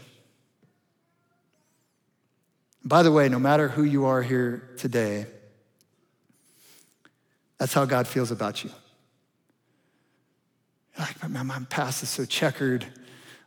By 2.85 3.03
the 3.03 3.11
way, 3.11 3.31
no 3.31 3.39
matter 3.39 3.69
who 3.69 3.85
you 3.85 4.05
are 4.05 4.23
here 4.23 4.69
today, 4.77 5.25
that's 7.59 7.75
how 7.75 7.85
God 7.85 8.07
feels 8.07 8.31
about 8.31 8.65
you. 8.65 8.71
Like, 10.99 11.29
my, 11.29 11.43
my 11.43 11.61
past 11.71 12.03
is 12.03 12.09
so 12.09 12.25
checkered. 12.25 12.87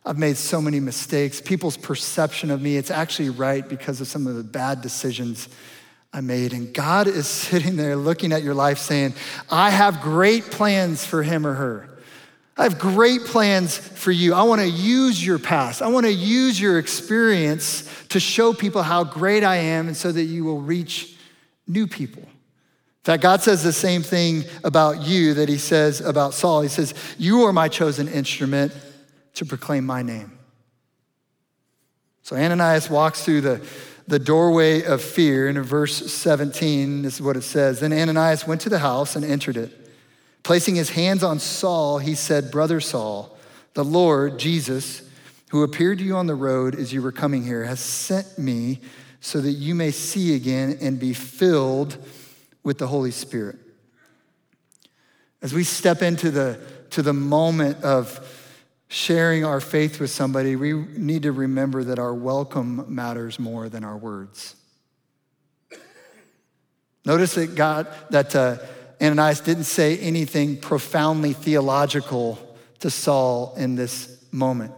I've 0.04 0.18
made 0.18 0.36
so 0.36 0.60
many 0.60 0.80
mistakes. 0.80 1.40
People's 1.40 1.76
perception 1.76 2.50
of 2.50 2.60
me, 2.60 2.76
it's 2.76 2.90
actually 2.90 3.30
right 3.30 3.66
because 3.66 4.00
of 4.00 4.08
some 4.08 4.26
of 4.26 4.36
the 4.36 4.42
bad 4.42 4.80
decisions 4.80 5.48
I 6.12 6.20
made. 6.20 6.52
And 6.52 6.72
God 6.72 7.06
is 7.06 7.26
sitting 7.28 7.76
there 7.76 7.96
looking 7.96 8.32
at 8.32 8.42
your 8.42 8.54
life 8.54 8.78
saying, 8.78 9.14
I 9.50 9.70
have 9.70 10.00
great 10.00 10.44
plans 10.50 11.04
for 11.04 11.22
him 11.22 11.46
or 11.46 11.54
her. 11.54 11.88
I 12.56 12.64
have 12.64 12.78
great 12.78 13.24
plans 13.24 13.78
for 13.78 14.12
you. 14.12 14.34
I 14.34 14.42
want 14.42 14.60
to 14.60 14.68
use 14.68 15.24
your 15.24 15.38
past. 15.38 15.80
I 15.80 15.88
want 15.88 16.04
to 16.04 16.12
use 16.12 16.60
your 16.60 16.78
experience 16.78 17.88
to 18.10 18.20
show 18.20 18.52
people 18.52 18.82
how 18.82 19.04
great 19.04 19.42
I 19.42 19.56
am 19.56 19.88
and 19.88 19.96
so 19.96 20.12
that 20.12 20.24
you 20.24 20.44
will 20.44 20.60
reach 20.60 21.16
new 21.66 21.86
people. 21.86 22.22
In 23.02 23.06
fact, 23.06 23.22
God 23.24 23.42
says 23.42 23.64
the 23.64 23.72
same 23.72 24.04
thing 24.04 24.44
about 24.62 25.02
you 25.02 25.34
that 25.34 25.48
he 25.48 25.58
says 25.58 26.00
about 26.00 26.34
Saul. 26.34 26.62
He 26.62 26.68
says, 26.68 26.94
You 27.18 27.42
are 27.42 27.52
my 27.52 27.66
chosen 27.66 28.06
instrument 28.06 28.72
to 29.34 29.44
proclaim 29.44 29.84
my 29.84 30.02
name. 30.02 30.38
So 32.22 32.36
Ananias 32.36 32.88
walks 32.88 33.24
through 33.24 33.40
the, 33.40 33.66
the 34.06 34.20
doorway 34.20 34.84
of 34.84 35.02
fear. 35.02 35.48
And 35.48 35.58
in 35.58 35.64
verse 35.64 36.12
17, 36.12 37.02
this 37.02 37.14
is 37.14 37.22
what 37.22 37.36
it 37.36 37.42
says 37.42 37.80
Then 37.80 37.92
Ananias 37.92 38.46
went 38.46 38.60
to 38.60 38.68
the 38.68 38.78
house 38.78 39.16
and 39.16 39.24
entered 39.24 39.56
it. 39.56 39.76
Placing 40.44 40.76
his 40.76 40.90
hands 40.90 41.24
on 41.24 41.40
Saul, 41.40 41.98
he 41.98 42.14
said, 42.14 42.52
Brother 42.52 42.80
Saul, 42.80 43.36
the 43.74 43.84
Lord, 43.84 44.38
Jesus, 44.38 45.02
who 45.50 45.64
appeared 45.64 45.98
to 45.98 46.04
you 46.04 46.14
on 46.14 46.28
the 46.28 46.36
road 46.36 46.76
as 46.76 46.92
you 46.92 47.02
were 47.02 47.10
coming 47.10 47.42
here, 47.44 47.64
has 47.64 47.80
sent 47.80 48.38
me 48.38 48.78
so 49.20 49.40
that 49.40 49.52
you 49.52 49.74
may 49.74 49.90
see 49.90 50.36
again 50.36 50.78
and 50.80 51.00
be 51.00 51.12
filled 51.14 51.98
with 52.62 52.78
the 52.78 52.86
Holy 52.86 53.10
Spirit. 53.10 53.58
As 55.40 55.52
we 55.52 55.64
step 55.64 56.02
into 56.02 56.30
the, 56.30 56.60
to 56.90 57.02
the 57.02 57.12
moment 57.12 57.82
of 57.82 58.20
sharing 58.88 59.44
our 59.44 59.60
faith 59.60 59.98
with 59.98 60.10
somebody, 60.10 60.54
we 60.54 60.72
need 60.72 61.22
to 61.22 61.32
remember 61.32 61.82
that 61.84 61.98
our 61.98 62.14
welcome 62.14 62.84
matters 62.94 63.38
more 63.38 63.68
than 63.68 63.84
our 63.84 63.96
words. 63.96 64.54
Notice 67.04 67.34
that 67.34 67.54
God, 67.54 67.88
that 68.10 68.36
uh, 68.36 68.58
Ananias 69.00 69.40
didn't 69.40 69.64
say 69.64 69.98
anything 69.98 70.56
profoundly 70.56 71.32
theological 71.32 72.38
to 72.78 72.90
Saul 72.90 73.54
in 73.56 73.74
this 73.74 74.24
moment. 74.30 74.72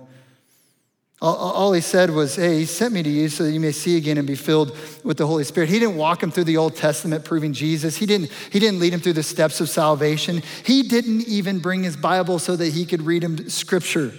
All, 1.24 1.72
he 1.72 1.80
said 1.80 2.10
was, 2.10 2.36
Hey, 2.36 2.58
he 2.58 2.64
sent 2.66 2.92
me 2.92 3.02
to 3.02 3.08
you 3.08 3.30
so 3.30 3.44
that 3.44 3.52
you 3.52 3.60
may 3.60 3.72
see 3.72 3.96
again 3.96 4.18
and 4.18 4.26
be 4.26 4.34
filled 4.34 4.76
with 5.04 5.16
the 5.16 5.26
Holy 5.26 5.42
Spirit. 5.44 5.70
He 5.70 5.78
didn't 5.78 5.96
walk 5.96 6.22
him 6.22 6.30
through 6.30 6.44
the 6.44 6.58
Old 6.58 6.76
Testament 6.76 7.24
proving 7.24 7.54
Jesus. 7.54 7.96
He 7.96 8.04
didn't, 8.04 8.30
he 8.50 8.58
didn't 8.58 8.78
lead 8.78 8.92
him 8.92 9.00
through 9.00 9.14
the 9.14 9.22
steps 9.22 9.58
of 9.62 9.70
salvation. 9.70 10.42
He 10.66 10.82
didn't 10.82 11.26
even 11.26 11.60
bring 11.60 11.82
his 11.82 11.96
Bible 11.96 12.38
so 12.38 12.56
that 12.56 12.74
he 12.74 12.84
could 12.84 13.00
read 13.00 13.24
him 13.24 13.48
scripture. 13.48 14.12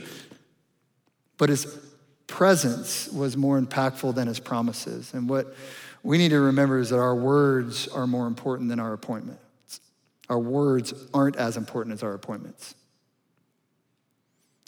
But 1.38 1.50
his 1.50 1.78
presence 2.26 3.08
was 3.10 3.38
more 3.38 3.62
impactful 3.62 4.16
than 4.16 4.28
his 4.28 4.40
promises. 4.40 5.14
And 5.14 5.30
what 5.30 5.56
we 6.02 6.18
need 6.18 6.30
to 6.30 6.40
remember 6.40 6.80
is 6.80 6.90
that 6.90 6.98
our 6.98 7.16
words 7.16 7.88
are 7.88 8.08
more 8.08 8.26
important 8.26 8.70
than 8.70 8.80
our 8.80 8.94
appointments. 8.94 9.80
Our 10.28 10.40
words 10.40 10.92
aren't 11.14 11.36
as 11.36 11.56
important 11.56 11.94
as 11.94 12.02
our 12.02 12.14
appointments. 12.14 12.74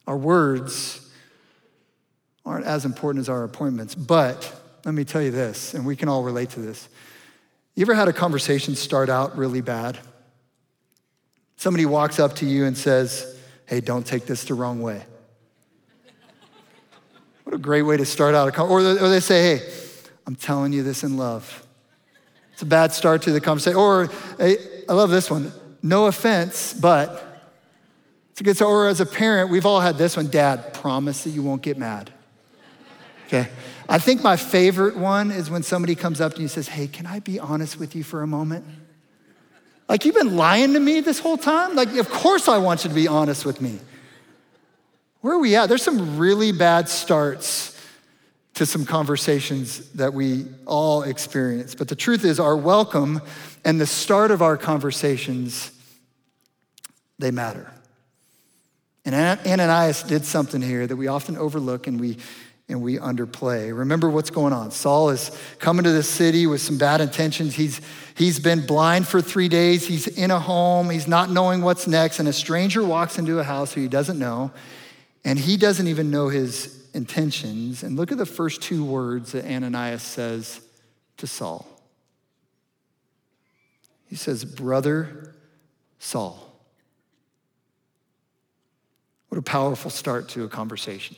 Our 0.06 0.17
words 0.17 1.07
aren't 2.48 2.66
as 2.66 2.86
important 2.86 3.22
as 3.22 3.30
our 3.30 3.44
appointments. 3.44 3.94
But 3.94 4.52
let 4.86 4.94
me 4.94 5.04
tell 5.04 5.22
you 5.22 5.32
this, 5.32 5.74
and 5.74 5.86
we 5.86 5.96
can 5.96 6.08
all 6.08 6.24
relate 6.24 6.52
to 6.52 6.62
this. 6.62 6.88
You 7.76 7.82
ever 7.82 7.94
had 7.94 8.08
a 8.08 8.14
conversation 8.14 8.76
start 8.76 9.10
out 9.10 9.38
really 9.38 9.62
bad? 9.62 10.00
Somebody 11.58 11.86
walks 11.86 12.20
up 12.20 12.36
to 12.38 12.46
you 12.46 12.66
and 12.66 12.78
says, 12.78 13.38
Hey, 13.66 13.82
don't 13.82 14.06
take 14.06 14.26
this 14.26 14.46
the 14.46 14.54
wrong 14.54 14.82
way. 14.82 15.04
What 17.44 17.54
a 17.54 17.60
great 17.60 17.82
way 17.82 17.98
to 17.98 18.06
start 18.06 18.34
out 18.34 18.48
a 18.48 18.52
conversation. 18.52 19.04
Or 19.04 19.10
they 19.10 19.20
say, 19.20 19.58
Hey, 19.58 19.70
I'm 20.26 20.36
telling 20.36 20.72
you 20.72 20.84
this 20.84 21.04
in 21.04 21.18
love. 21.18 21.66
It's 22.54 22.62
a 22.62 22.66
bad 22.66 22.94
start 22.94 23.24
to 23.24 23.32
the 23.32 23.42
conversation. 23.42 23.78
Or, 23.78 24.10
hey, 24.40 24.58
I 24.88 24.94
love 24.94 25.10
this 25.10 25.30
one. 25.30 25.52
No 25.84 26.06
offense, 26.06 26.74
but 26.74 27.44
it's 28.32 28.42
a 28.42 28.44
good 28.44 28.56
story. 28.56 28.72
Or 28.72 28.88
as 28.88 29.02
a 29.02 29.06
parent, 29.06 29.50
we've 29.50 29.66
all 29.66 29.82
had 29.82 29.98
this 29.98 30.16
one. 30.16 30.30
Dad, 30.30 30.74
promise 30.74 31.26
that 31.26 31.32
you 31.32 31.44
won't 31.44 31.62
get 31.62 31.78
mad. 31.78 32.12
Okay. 33.28 33.50
I 33.90 34.00
think 34.00 34.24
my 34.24 34.38
favorite 34.38 34.96
one 34.96 35.32
is 35.32 35.50
when 35.50 35.62
somebody 35.62 35.96
comes 35.96 36.22
up 36.22 36.34
to 36.34 36.38
you 36.40 36.46
and 36.46 36.52
says, 36.52 36.70
Hey, 36.70 36.88
can 36.88 37.06
I 37.06 37.20
be 37.20 37.40
honest 37.40 37.78
with 37.78 37.96
you 37.96 38.04
for 38.04 38.22
a 38.22 38.28
moment? 38.28 38.66
Like, 39.90 40.06
you've 40.06 40.16
been 40.16 40.36
lying 40.36 40.74
to 40.74 40.80
me 40.80 41.02
this 41.02 41.20
whole 41.20 41.38
time? 41.38 41.76
Like, 41.76 41.96
of 41.96 42.10
course 42.10 42.48
I 42.48 42.58
want 42.58 42.84
you 42.84 42.90
to 42.90 42.96
be 42.96 43.08
honest 43.08 43.46
with 43.46 43.62
me. 43.62 43.80
Where 45.22 45.34
are 45.34 45.40
we 45.40 45.56
at? 45.56 45.68
There's 45.68 45.84
some 45.84 46.18
really 46.18 46.52
bad 46.52 46.90
starts 46.90 47.74
to 48.54 48.66
some 48.66 48.86
conversations 48.86 49.90
that 49.92 50.13
we 50.13 50.46
all 50.66 51.04
experience. 51.04 51.76
But 51.76 51.90
the 51.90 51.96
truth 51.96 52.26
is, 52.26 52.40
our 52.40 52.56
welcome 52.56 53.22
and 53.63 53.80
the 53.80 53.86
start 53.86 54.32
of 54.32 54.42
our 54.42 54.58
conversations, 54.58 55.72
they 57.20 57.32
matter. 57.32 57.72
And 59.06 59.40
Ananias 59.48 60.04
did 60.04 60.26
something 60.26 60.62
here 60.62 60.86
that 60.86 60.96
we 60.96 61.08
often 61.08 61.38
overlook 61.38 61.88
and 61.88 62.00
we, 62.00 62.18
and 62.69 62.82
we 62.82 62.97
underplay. 62.97 63.75
Remember 63.75 64.10
what's 64.10 64.30
going 64.30 64.51
on. 64.51 64.71
Saul 64.71 65.10
is 65.10 65.32
coming 65.60 65.86
to 65.86 65.91
the 65.91 66.03
city 66.03 66.47
with 66.47 66.62
some 66.62 66.77
bad 66.77 66.99
intentions. 66.99 67.56
He's, 67.56 67.80
he's 68.15 68.39
been 68.39 68.65
blind 68.65 69.08
for 69.08 69.21
three 69.21 69.47
days. 69.47 69.88
He's 69.88 70.08
in 70.08 70.32
a 70.32 70.39
home. 70.39 70.89
He's 70.89 71.08
not 71.08 71.30
knowing 71.30 71.62
what's 71.62 71.88
next. 71.88 72.19
And 72.19 72.27
a 72.27 72.34
stranger 72.34 72.84
walks 72.84 73.17
into 73.17 73.39
a 73.39 73.43
house 73.43 73.73
who 73.73 73.82
he 73.82 73.88
doesn't 73.88 74.19
know. 74.19 74.51
And 75.23 75.39
he 75.39 75.56
doesn't 75.56 75.88
even 75.88 76.12
know 76.12 76.27
his 76.27 76.89
intentions. 76.93 77.84
And 77.84 77.95
look 77.95 78.12
at 78.12 78.17
the 78.17 78.25
first 78.25 78.62
two 78.62 78.84
words 78.84 79.32
that 79.32 79.45
Ananias 79.45 80.03
says 80.03 80.60
to 81.17 81.27
Saul. 81.27 81.65
He 84.08 84.15
says, 84.15 84.43
Brother 84.43 85.36
Saul. 85.99 86.43
What 89.30 89.38
a 89.38 89.41
powerful 89.41 89.91
start 89.91 90.30
to 90.30 90.43
a 90.43 90.49
conversation. 90.49 91.17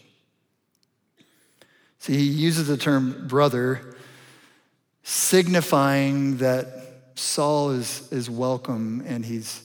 See, 2.00 2.16
he 2.16 2.24
uses 2.24 2.68
the 2.68 2.78
term 2.78 3.28
brother, 3.28 3.96
signifying 5.04 6.38
that 6.38 6.68
Saul 7.16 7.72
is, 7.72 8.08
is 8.12 8.30
welcome 8.30 9.04
and 9.06 9.26
he's, 9.26 9.64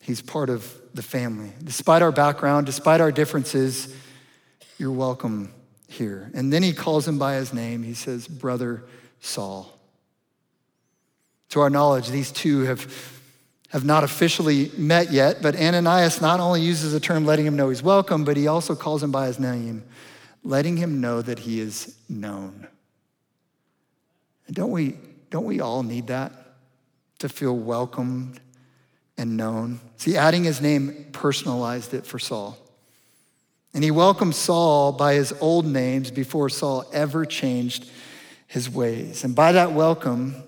he's 0.00 0.20
part 0.20 0.50
of 0.50 0.72
the 0.94 1.02
family. 1.02 1.52
Despite 1.62 2.02
our 2.02 2.12
background, 2.12 2.66
despite 2.66 3.00
our 3.00 3.12
differences, 3.12 3.94
you're 4.78 4.92
welcome 4.92 5.52
here. 5.88 6.30
And 6.34 6.52
then 6.52 6.62
he 6.62 6.72
calls 6.72 7.06
him 7.06 7.18
by 7.18 7.36
his 7.36 7.52
name. 7.52 7.82
He 7.82 7.94
says, 7.94 8.26
Brother 8.26 8.84
Saul. 9.20 9.72
To 11.50 11.60
our 11.60 11.70
knowledge, 11.70 12.08
these 12.08 12.30
two 12.30 12.62
have 12.62 12.92
have 13.70 13.84
not 13.84 14.02
officially 14.02 14.70
met 14.76 15.12
yet, 15.12 15.42
but 15.42 15.54
Ananias 15.54 16.20
not 16.20 16.40
only 16.40 16.62
uses 16.62 16.92
the 16.92 17.00
term 17.00 17.26
letting 17.26 17.46
him 17.46 17.54
know 17.54 17.68
he's 17.68 17.82
welcome, 17.82 18.24
but 18.24 18.36
he 18.36 18.46
also 18.46 18.74
calls 18.74 19.02
him 19.02 19.10
by 19.10 19.26
his 19.26 19.38
name, 19.38 19.82
letting 20.42 20.76
him 20.76 21.00
know 21.00 21.22
that 21.22 21.40
he 21.40 21.60
is 21.60 21.96
known. 22.08 22.66
And 24.46 24.56
don't 24.56 24.70
we, 24.70 24.96
don't 25.30 25.44
we 25.44 25.60
all 25.60 25.82
need 25.82 26.06
that 26.08 26.32
to 27.18 27.28
feel 27.28 27.56
welcomed 27.56 28.40
and 29.16 29.36
known? 29.36 29.80
See, 29.96 30.16
adding 30.16 30.44
his 30.44 30.60
name 30.60 31.06
personalized 31.12 31.94
it 31.94 32.06
for 32.06 32.18
Saul. 32.18 32.56
And 33.74 33.84
he 33.84 33.90
welcomed 33.90 34.34
Saul 34.34 34.92
by 34.92 35.14
his 35.14 35.32
old 35.40 35.66
names 35.66 36.10
before 36.10 36.48
Saul 36.48 36.88
ever 36.92 37.26
changed 37.26 37.90
his 38.46 38.70
ways. 38.70 39.24
And 39.24 39.34
by 39.34 39.52
that 39.52 39.72
welcome, 39.72 40.42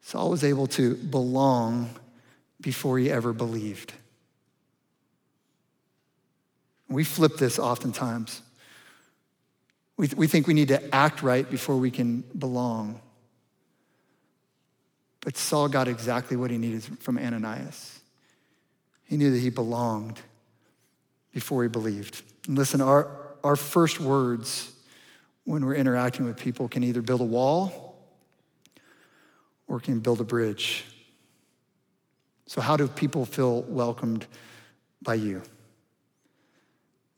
Saul 0.00 0.30
was 0.30 0.44
able 0.44 0.68
to 0.68 0.94
belong 0.94 1.90
before 2.60 2.98
he 2.98 3.10
ever 3.10 3.32
believed. 3.32 3.92
We 6.92 7.04
flip 7.04 7.36
this 7.36 7.58
oftentimes. 7.58 8.42
We, 9.96 10.08
th- 10.08 10.16
we 10.16 10.26
think 10.26 10.46
we 10.46 10.54
need 10.54 10.68
to 10.68 10.94
act 10.94 11.22
right 11.22 11.48
before 11.48 11.76
we 11.76 11.90
can 11.90 12.22
belong. 12.36 13.00
But 15.20 15.36
Saul 15.36 15.68
got 15.68 15.88
exactly 15.88 16.36
what 16.36 16.50
he 16.50 16.58
needed 16.58 16.82
from 17.00 17.18
Ananias. 17.18 18.00
He 19.04 19.16
knew 19.16 19.30
that 19.30 19.38
he 19.38 19.50
belonged 19.50 20.20
before 21.32 21.62
he 21.62 21.68
believed. 21.68 22.22
And 22.46 22.58
listen, 22.58 22.80
our, 22.80 23.08
our 23.44 23.56
first 23.56 24.00
words 24.00 24.72
when 25.44 25.64
we're 25.64 25.74
interacting 25.74 26.24
with 26.24 26.36
people 26.36 26.68
can 26.68 26.82
either 26.82 27.02
build 27.02 27.20
a 27.20 27.24
wall 27.24 27.96
or 29.66 29.80
can 29.80 30.00
build 30.00 30.20
a 30.20 30.24
bridge. 30.24 30.84
So, 32.46 32.60
how 32.60 32.76
do 32.76 32.86
people 32.88 33.24
feel 33.24 33.62
welcomed 33.62 34.26
by 35.00 35.14
you? 35.14 35.42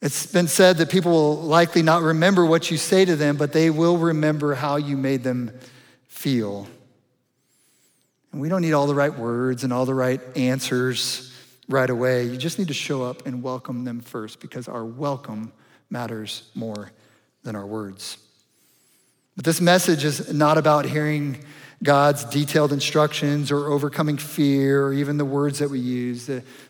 It's 0.05 0.27
been 0.27 0.49
said 0.49 0.77
that 0.77 0.91
people 0.91 1.13
will 1.13 1.37
likely 1.37 1.81
not 1.81 2.03
remember 2.03 2.45
what 2.45 2.71
you 2.71 2.77
say 2.77 3.07
to 3.07 3.17
them, 3.17 3.39
but 3.39 3.55
they 3.55 3.71
will 3.71 3.97
remember 3.97 4.55
how 4.55 4.77
you 4.77 4.99
made 4.99 5.23
them 5.23 5.59
feel. 6.09 6.67
And 8.31 8.39
we 8.39 8.51
don't 8.51 8.61
need 8.61 8.75
all 8.75 8.87
the 8.87 8.95
right 8.95 9.19
words 9.19 9.65
and 9.65 9.73
all 9.73 9.87
the 9.87 9.95
right 9.95 10.21
answers 10.37 11.35
right 11.71 11.89
away. 11.89 12.25
You 12.25 12.37
just 12.37 12.59
need 12.59 12.69
to 12.69 12.75
show 12.75 13.03
up 13.03 13.25
and 13.25 13.43
welcome 13.43 13.85
them 13.85 14.01
first 14.01 14.41
because 14.41 14.69
our 14.69 14.85
welcome 14.85 15.55
matters 15.89 16.51
more 16.55 16.91
than 17.43 17.57
our 17.57 17.65
words. 17.65 18.19
But 19.37 19.47
this 19.47 19.63
message 19.63 20.05
is 20.05 20.31
not 20.31 20.59
about 20.59 20.85
hearing 20.85 21.43
God's 21.83 22.25
detailed 22.25 22.75
instructions 22.75 23.51
or 23.51 23.69
overcoming 23.69 24.19
fear 24.19 24.87
or 24.87 24.93
even 24.93 25.17
the 25.17 25.25
words 25.25 25.61
that 25.61 25.71
we 25.71 25.79
use. 25.79 26.29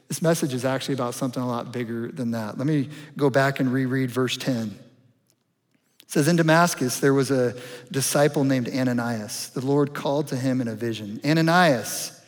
This 0.08 0.20
message 0.20 0.54
is 0.54 0.64
actually 0.64 0.94
about 0.94 1.14
something 1.14 1.42
a 1.42 1.46
lot 1.46 1.72
bigger 1.72 2.08
than 2.08 2.32
that. 2.32 2.58
Let 2.58 2.66
me 2.66 2.88
go 3.16 3.30
back 3.30 3.60
and 3.60 3.72
reread 3.72 4.10
verse 4.10 4.36
10. 4.36 4.78
It 6.02 6.10
says, 6.10 6.28
In 6.28 6.36
Damascus, 6.36 7.00
there 7.00 7.14
was 7.14 7.30
a 7.30 7.54
disciple 7.90 8.44
named 8.44 8.68
Ananias. 8.68 9.50
The 9.50 9.64
Lord 9.64 9.94
called 9.94 10.28
to 10.28 10.36
him 10.36 10.60
in 10.60 10.68
a 10.68 10.74
vision 10.74 11.20
Ananias, 11.24 12.20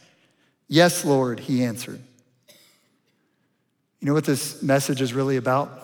yes, 0.68 1.04
Lord, 1.04 1.40
he 1.40 1.64
answered. 1.64 2.00
You 4.00 4.06
know 4.06 4.14
what 4.14 4.24
this 4.24 4.62
message 4.62 5.00
is 5.00 5.12
really 5.12 5.36
about? 5.36 5.82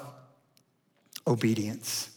Obedience. 1.27 2.11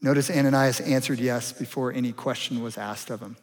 Notice 0.00 0.30
Ananias 0.30 0.80
answered 0.80 1.18
yes 1.18 1.52
before 1.52 1.92
any 1.92 2.12
question 2.12 2.62
was 2.62 2.76
asked 2.76 3.08
of 3.08 3.20
him. 3.20 3.36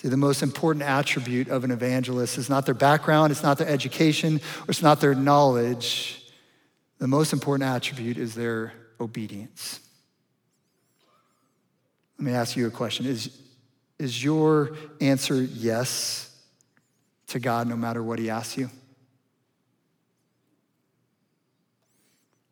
See, 0.00 0.08
the 0.08 0.16
most 0.16 0.42
important 0.42 0.82
attribute 0.82 1.48
of 1.48 1.62
an 1.62 1.70
evangelist 1.70 2.38
is 2.38 2.48
not 2.48 2.64
their 2.64 2.74
background, 2.74 3.32
it's 3.32 3.42
not 3.42 3.58
their 3.58 3.68
education, 3.68 4.36
or 4.36 4.70
it's 4.70 4.80
not 4.80 4.98
their 4.98 5.14
knowledge. 5.14 6.24
The 6.96 7.06
most 7.06 7.34
important 7.34 7.68
attribute 7.68 8.16
is 8.16 8.34
their 8.34 8.72
obedience. 8.98 9.78
Let 12.18 12.24
me 12.24 12.32
ask 12.32 12.56
you 12.56 12.66
a 12.66 12.70
question. 12.70 13.04
Is, 13.04 13.42
is 13.98 14.24
your 14.24 14.74
answer 15.02 15.42
yes 15.42 16.34
to 17.26 17.38
God 17.38 17.68
no 17.68 17.76
matter 17.76 18.02
what 18.02 18.18
He 18.18 18.30
asks 18.30 18.56
you? 18.56 18.70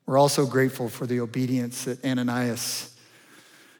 We're 0.04 0.18
also 0.18 0.44
grateful 0.44 0.90
for 0.90 1.06
the 1.06 1.20
obedience 1.20 1.84
that 1.84 2.04
Ananias 2.04 2.94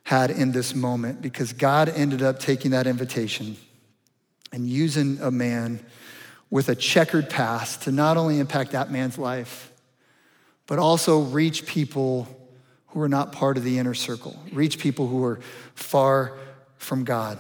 had 0.09 0.31
in 0.31 0.53
this 0.53 0.75
moment 0.75 1.21
because 1.21 1.53
God 1.53 1.89
ended 1.89 2.23
up 2.23 2.39
taking 2.39 2.71
that 2.71 2.87
invitation 2.87 3.57
and 4.53 4.67
using 4.67 5.19
a 5.21 5.31
man 5.31 5.85
with 6.49 6.71
a 6.71 6.75
checkered 6.75 7.29
past 7.29 7.83
to 7.83 7.93
not 7.93 8.17
only 8.17 8.39
impact 8.39 8.73
that 8.73 8.91
man's 8.91 9.19
life, 9.19 9.71
but 10.67 10.79
also 10.79 11.21
reach 11.21 11.67
people 11.67 12.27
who 12.87 13.01
are 13.03 13.09
not 13.09 13.33
part 13.33 13.59
of 13.59 13.65
the 13.65 13.79
inner 13.79 13.93
circle, 13.93 14.35
reach 14.51 14.79
people 14.79 15.07
who 15.07 15.23
are 15.23 15.41
far 15.75 16.33
from 16.79 17.05
God. 17.05 17.39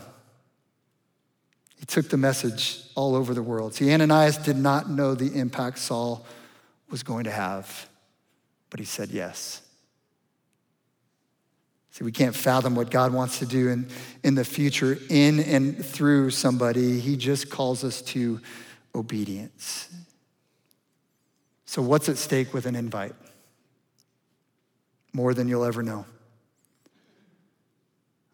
He 1.78 1.86
took 1.86 2.10
the 2.10 2.18
message 2.18 2.82
all 2.94 3.14
over 3.14 3.32
the 3.32 3.42
world. 3.42 3.74
See, 3.74 3.90
Ananias 3.90 4.36
did 4.36 4.56
not 4.56 4.90
know 4.90 5.14
the 5.14 5.38
impact 5.38 5.78
Saul 5.78 6.26
was 6.90 7.02
going 7.02 7.24
to 7.24 7.30
have 7.30 7.88
but 8.70 8.80
he 8.80 8.86
said 8.86 9.10
yes. 9.10 9.62
See, 11.90 12.04
we 12.04 12.12
can't 12.12 12.34
fathom 12.34 12.74
what 12.74 12.90
God 12.90 13.12
wants 13.12 13.38
to 13.40 13.46
do 13.46 13.68
in, 13.68 13.88
in 14.22 14.34
the 14.34 14.44
future 14.44 14.98
in 15.08 15.40
and 15.40 15.84
through 15.84 16.30
somebody. 16.30 17.00
He 17.00 17.16
just 17.16 17.50
calls 17.50 17.82
us 17.82 18.02
to 18.02 18.40
obedience. 18.94 19.88
So, 21.64 21.82
what's 21.82 22.08
at 22.08 22.18
stake 22.18 22.54
with 22.54 22.66
an 22.66 22.76
invite? 22.76 23.14
More 25.12 25.34
than 25.34 25.48
you'll 25.48 25.64
ever 25.64 25.82
know. 25.82 26.04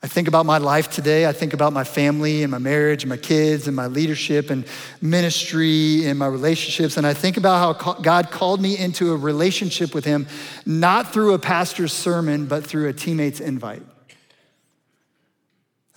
I 0.04 0.06
think 0.06 0.28
about 0.28 0.44
my 0.44 0.58
life 0.58 0.90
today. 0.90 1.24
I 1.24 1.32
think 1.32 1.54
about 1.54 1.72
my 1.72 1.82
family 1.82 2.42
and 2.42 2.50
my 2.50 2.58
marriage 2.58 3.04
and 3.04 3.08
my 3.08 3.16
kids 3.16 3.66
and 3.66 3.74
my 3.74 3.86
leadership 3.86 4.50
and 4.50 4.66
ministry 5.00 6.04
and 6.04 6.18
my 6.18 6.26
relationships. 6.26 6.98
And 6.98 7.06
I 7.06 7.14
think 7.14 7.38
about 7.38 7.78
how 7.80 7.94
God 7.94 8.30
called 8.30 8.60
me 8.60 8.76
into 8.76 9.14
a 9.14 9.16
relationship 9.16 9.94
with 9.94 10.04
Him, 10.04 10.26
not 10.66 11.14
through 11.14 11.32
a 11.32 11.38
pastor's 11.38 11.94
sermon, 11.94 12.44
but 12.44 12.66
through 12.66 12.90
a 12.90 12.92
teammate's 12.92 13.40
invite. 13.40 13.82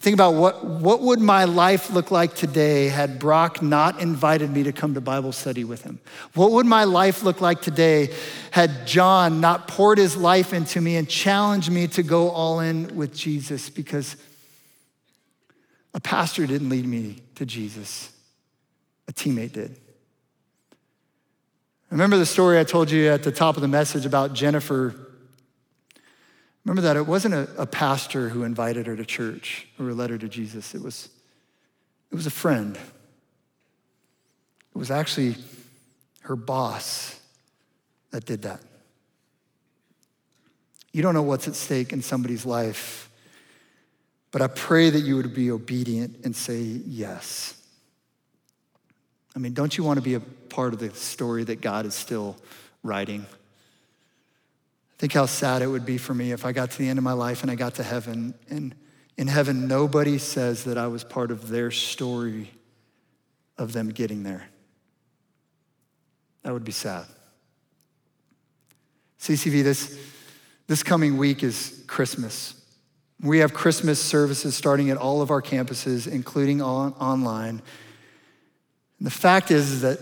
Think 0.07 0.15
about 0.15 0.35
what, 0.35 0.63
what 0.63 1.01
would 1.01 1.19
my 1.19 1.43
life 1.43 1.89
look 1.89 2.11
like 2.11 2.33
today 2.33 2.87
had 2.87 3.19
Brock 3.19 3.61
not 3.61 3.99
invited 3.99 4.49
me 4.49 4.63
to 4.63 4.71
come 4.71 4.93
to 4.93 5.01
Bible 5.01 5.33
study 5.33 5.65
with 5.65 5.83
him? 5.83 5.99
What 6.33 6.53
would 6.53 6.65
my 6.65 6.85
life 6.85 7.23
look 7.23 7.41
like 7.41 7.61
today 7.61 8.13
had 8.51 8.87
John 8.87 9.41
not 9.41 9.67
poured 9.67 9.97
his 9.97 10.15
life 10.15 10.53
into 10.53 10.79
me 10.79 10.95
and 10.95 11.09
challenged 11.09 11.69
me 11.69 11.87
to 11.87 12.03
go 12.03 12.29
all 12.29 12.61
in 12.61 12.95
with 12.95 13.13
Jesus? 13.13 13.69
Because 13.69 14.15
a 15.93 15.99
pastor 15.99 16.47
didn't 16.47 16.69
lead 16.69 16.85
me 16.85 17.21
to 17.35 17.45
Jesus, 17.45 18.09
a 19.09 19.11
teammate 19.11 19.51
did. 19.51 19.75
Remember 21.89 22.15
the 22.15 22.25
story 22.25 22.57
I 22.57 22.63
told 22.63 22.89
you 22.89 23.09
at 23.09 23.23
the 23.23 23.31
top 23.33 23.57
of 23.57 23.61
the 23.61 23.67
message 23.67 24.05
about 24.05 24.31
Jennifer 24.31 25.06
Remember 26.67 26.81
that 26.81 26.97
it 26.97 27.07
wasn't 27.07 27.33
a, 27.33 27.47
a, 27.57 27.65
pastor 27.65 28.27
who 28.27 28.43
invited 28.43 28.87
her 28.87 28.97
to 28.97 29.05
church 29.05 29.69
or 29.79 29.93
led 29.93 30.09
her 30.09 30.17
to 30.17 30.27
Jesus. 30.27 30.75
It 30.75 30.81
was, 30.81 31.07
it 32.11 32.15
was 32.15 32.27
a 32.27 32.29
friend. 32.29 32.75
It 32.75 34.77
was 34.77 34.91
actually 34.91 35.37
her 36.23 36.35
boss 36.35 37.17
that 38.11 38.25
did 38.25 38.41
that. 38.41 38.59
You 40.91 41.01
don't 41.01 41.13
know 41.13 41.21
what's 41.21 41.47
at 41.47 41.55
stake 41.55 41.93
in 41.93 42.01
somebody's 42.01 42.45
life, 42.45 43.09
but 44.31 44.41
I 44.41 44.47
pray 44.47 44.89
that 44.89 44.99
you 44.99 45.15
would 45.15 45.33
be 45.33 45.51
obedient 45.51 46.17
and 46.25 46.35
say 46.35 46.59
yes. 46.59 47.63
I 49.37 49.39
mean, 49.39 49.53
don't 49.53 49.77
you 49.77 49.85
want 49.85 49.99
to 49.99 50.03
be 50.03 50.15
a 50.15 50.19
part 50.19 50.73
of 50.73 50.79
the 50.79 50.93
story 50.93 51.45
that 51.45 51.61
God 51.61 51.85
is 51.85 51.95
still 51.95 52.35
writing? 52.83 53.25
Think 54.97 55.13
how 55.13 55.27
sad 55.27 55.61
it 55.61 55.67
would 55.67 55.85
be 55.85 55.97
for 55.97 56.13
me 56.13 56.31
if 56.31 56.45
I 56.45 56.51
got 56.51 56.71
to 56.71 56.77
the 56.77 56.89
end 56.89 56.97
of 56.97 57.03
my 57.03 57.13
life 57.13 57.43
and 57.43 57.51
I 57.51 57.55
got 57.55 57.75
to 57.75 57.83
heaven, 57.83 58.33
and 58.49 58.73
in 59.17 59.27
heaven, 59.27 59.67
nobody 59.67 60.17
says 60.17 60.63
that 60.65 60.77
I 60.77 60.87
was 60.87 61.03
part 61.03 61.31
of 61.31 61.49
their 61.49 61.71
story 61.71 62.51
of 63.57 63.73
them 63.73 63.89
getting 63.89 64.23
there. 64.23 64.47
That 66.43 66.53
would 66.53 66.63
be 66.63 66.71
sad. 66.71 67.05
CCV, 69.19 69.63
this, 69.63 69.99
this 70.67 70.83
coming 70.83 71.17
week 71.17 71.43
is 71.43 71.83
Christmas. 71.87 72.53
We 73.21 73.39
have 73.39 73.53
Christmas 73.53 74.01
services 74.01 74.55
starting 74.55 74.91
at 74.91 74.97
all 74.97 75.23
of 75.23 75.31
our 75.31 75.41
campuses, 75.41 76.07
including 76.07 76.61
on, 76.61 76.93
online. 76.93 77.61
And 78.99 79.05
the 79.05 79.11
fact 79.11 79.49
is, 79.49 79.71
is 79.71 79.81
that 79.81 79.99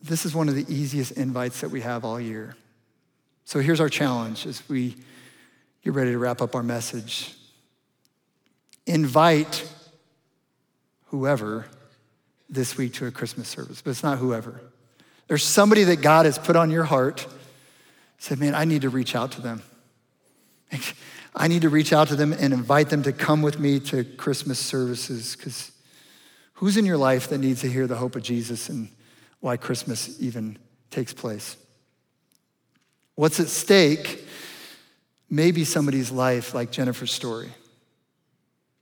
this 0.00 0.24
is 0.24 0.34
one 0.34 0.48
of 0.48 0.54
the 0.54 0.64
easiest 0.72 1.12
invites 1.12 1.60
that 1.60 1.70
we 1.70 1.80
have 1.80 2.04
all 2.04 2.20
year. 2.20 2.56
So 3.46 3.60
here's 3.60 3.78
our 3.78 3.88
challenge 3.88 4.44
as 4.44 4.68
we 4.68 4.96
get 5.84 5.94
ready 5.94 6.10
to 6.10 6.18
wrap 6.18 6.42
up 6.42 6.56
our 6.56 6.64
message. 6.64 7.32
Invite 8.86 9.72
whoever 11.06 11.66
this 12.50 12.76
week 12.76 12.94
to 12.94 13.06
a 13.06 13.12
Christmas 13.12 13.46
service, 13.46 13.80
but 13.80 13.90
it's 13.90 14.02
not 14.02 14.18
whoever. 14.18 14.60
There's 15.28 15.44
somebody 15.44 15.84
that 15.84 16.02
God 16.02 16.26
has 16.26 16.38
put 16.38 16.56
on 16.56 16.72
your 16.72 16.82
heart. 16.82 17.24
Say, 18.18 18.34
man, 18.34 18.52
I 18.52 18.64
need 18.64 18.82
to 18.82 18.88
reach 18.88 19.14
out 19.14 19.30
to 19.32 19.40
them. 19.40 19.62
I 21.36 21.46
need 21.46 21.62
to 21.62 21.68
reach 21.68 21.92
out 21.92 22.08
to 22.08 22.16
them 22.16 22.32
and 22.32 22.52
invite 22.52 22.90
them 22.90 23.04
to 23.04 23.12
come 23.12 23.42
with 23.42 23.60
me 23.60 23.78
to 23.78 24.02
Christmas 24.02 24.58
services 24.58 25.36
because 25.36 25.70
who's 26.54 26.76
in 26.76 26.84
your 26.84 26.96
life 26.96 27.28
that 27.28 27.38
needs 27.38 27.60
to 27.60 27.70
hear 27.70 27.86
the 27.86 27.94
hope 27.94 28.16
of 28.16 28.24
Jesus 28.24 28.68
and 28.68 28.88
why 29.38 29.56
Christmas 29.56 30.20
even 30.20 30.58
takes 30.90 31.14
place? 31.14 31.56
What's 33.16 33.40
at 33.40 33.48
stake 33.48 34.24
may 35.28 35.50
be 35.50 35.64
somebody's 35.64 36.10
life, 36.12 36.54
like 36.54 36.70
Jennifer's 36.70 37.12
story. 37.12 37.48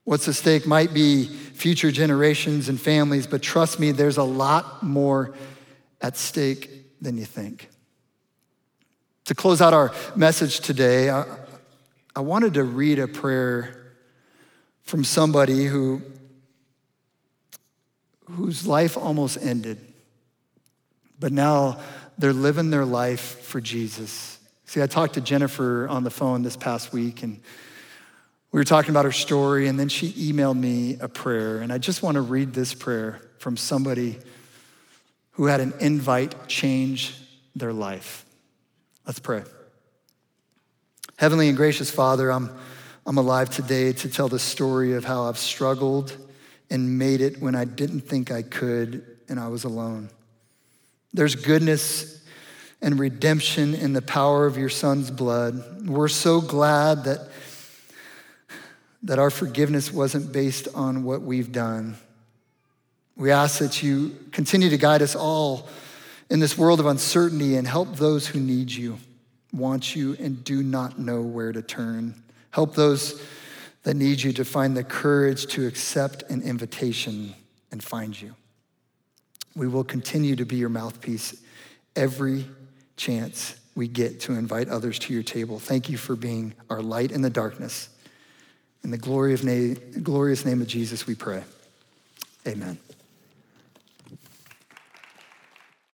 What's 0.03 0.29
at 0.29 0.35
stake 0.35 0.67
might 0.67 0.93
be 0.93 1.25
future 1.27 1.91
generations 1.91 2.69
and 2.69 2.79
families, 2.79 3.27
but 3.27 3.43
trust 3.43 3.81
me, 3.81 3.93
there's 3.93 4.19
a 4.19 4.25
lot 4.25 4.83
more 4.83 5.35
at 6.03 6.17
stake 6.17 7.01
than 7.01 7.17
you 7.17 7.25
think. 7.25 7.71
To 9.27 9.35
close 9.35 9.63
out 9.63 9.73
our 9.73 9.93
message 10.15 10.61
today, 10.61 11.09
I, 11.09 11.25
I 12.15 12.21
wanted 12.21 12.55
to 12.55 12.65
read 12.65 12.99
a 12.99 13.09
prayer 13.09 13.95
from 14.83 15.05
somebody 15.05 15.65
who, 15.65 16.03
whose 18.33 18.67
life 18.67 18.99
almost 18.99 19.39
ended, 19.41 19.79
but 21.19 21.33
now 21.33 21.81
they're 22.19 22.33
living 22.33 22.71
their 22.71 22.85
life 22.85 23.43
for 23.43 23.61
Jesus. 23.61 24.39
See, 24.67 24.83
I 24.83 24.87
talked 24.87 25.15
to 25.15 25.21
Jennifer 25.21 25.89
on 25.89 26.05
the 26.05 26.11
phone 26.11 26.43
this 26.43 26.57
past 26.57 26.93
week, 26.93 27.23
and 27.23 27.41
we 28.51 28.61
were 28.61 28.65
talking 28.65 28.91
about 28.91 29.05
her 29.05 29.13
story, 29.13 29.67
and 29.69 29.79
then 29.79 29.89
she 29.89 30.13
emailed 30.13 30.59
me 30.59 30.97
a 31.01 31.09
prayer. 31.09 31.59
And 31.59 31.73
I 31.73 31.79
just 31.79 32.03
want 32.03 32.15
to 32.17 32.21
read 32.21 32.55
this 32.55 32.73
prayer 32.73 33.21
from 33.39 33.57
somebody 33.57 34.19
who 35.33 35.47
had 35.47 35.61
an 35.61 35.75
invite 35.81 36.49
change 36.49 37.17
their 37.57 37.73
life. 37.73 38.25
Let's 39.07 39.19
pray. 39.19 39.43
Heavenly 41.17 41.49
and 41.49 41.57
gracious 41.57 41.91
Father, 41.91 42.31
I'm, 42.31 42.51
I'm 43.07 43.19
alive 43.19 43.51
today 43.51 43.93
to 43.93 44.09
tell 44.09 44.29
the 44.29 44.39
story 44.39 44.95
of 44.95 45.05
how 45.05 45.25
I've 45.25 45.39
struggled 45.39 46.17
and 46.71 46.99
made 46.99 47.21
it 47.21 47.41
when 47.41 47.55
I 47.55 47.65
didn't 47.65 48.01
think 48.01 48.31
I 48.31 48.43
could 48.43 49.05
and 49.29 49.39
I 49.39 49.49
was 49.49 49.65
alone. 49.65 50.11
There's 51.15 51.37
goodness 51.37 52.23
and 52.83 52.99
redemption 52.99 53.75
in 53.75 53.95
the 53.95 54.03
power 54.03 54.45
of 54.45 54.59
your 54.59 54.69
son's 54.69 55.11
blood. 55.11 55.89
We're 55.89 56.09
so 56.09 56.43
glad 56.43 57.05
that 57.05 57.21
that 59.05 59.19
our 59.19 59.31
forgiveness 59.31 59.93
wasn't 59.93 60.33
based 60.33 60.67
on 60.75 61.05
what 61.05 61.21
we've 61.21 61.53
done. 61.53 61.97
We 63.17 63.31
ask 63.31 63.59
that 63.59 63.83
you 63.83 64.17
continue 64.33 64.71
to 64.71 64.79
guide 64.79 65.03
us 65.03 65.15
all 65.15 65.69
in 66.31 66.41
this 66.41 66.57
world 66.57 66.81
of 66.81 66.87
uncertainty 66.87 67.57
and 67.57 67.69
help 67.69 67.97
those 67.97 68.27
who 68.27 68.41
need 68.41 68.71
you, 68.71 68.99
want 69.53 69.95
you, 69.95 70.17
and 70.19 70.43
do 70.43 70.63
not 70.63 70.99
know 70.99 71.21
where 71.21 71.53
to 71.53 71.61
turn. 71.61 72.15
Help 72.51 72.75
those 72.75 73.23
that 73.83 73.95
need 73.95 74.23
you 74.23 74.33
to 74.33 74.45
find 74.45 74.75
the 74.75 74.83
courage 74.83 75.47
to 75.49 75.67
accept 75.67 76.23
an 76.31 76.41
invitation 76.41 77.35
and 77.71 77.85
find 77.85 78.19
you. 78.19 78.35
We 79.57 79.69
will 79.69 79.85
continue 79.85 80.37
to 80.37 80.45
be 80.45 80.57
your 80.57 80.69
mouthpiece 80.69 81.41
every 81.95 82.47
chance 82.97 83.57
we 83.75 83.89
get 83.89 84.21
to 84.21 84.33
invite 84.33 84.69
others 84.69 84.99
to 85.01 85.13
your 85.13 85.23
table. 85.23 85.59
Thank 85.59 85.89
you 85.89 85.97
for 85.97 86.17
being 86.17 86.55
our 86.71 86.83
light 86.83 87.11
in 87.13 87.23
the 87.23 87.31
darkness. 87.31 87.89
In 88.83 88.91
the 88.91 88.99
glory 88.99 89.35
of 89.35 89.45
na- 89.45 89.75
glorious 90.03 90.45
name 90.45 90.61
of 90.61 90.69
Jesus, 90.69 91.07
we 91.07 91.15
pray. 91.15 91.43
Amen. 92.47 92.79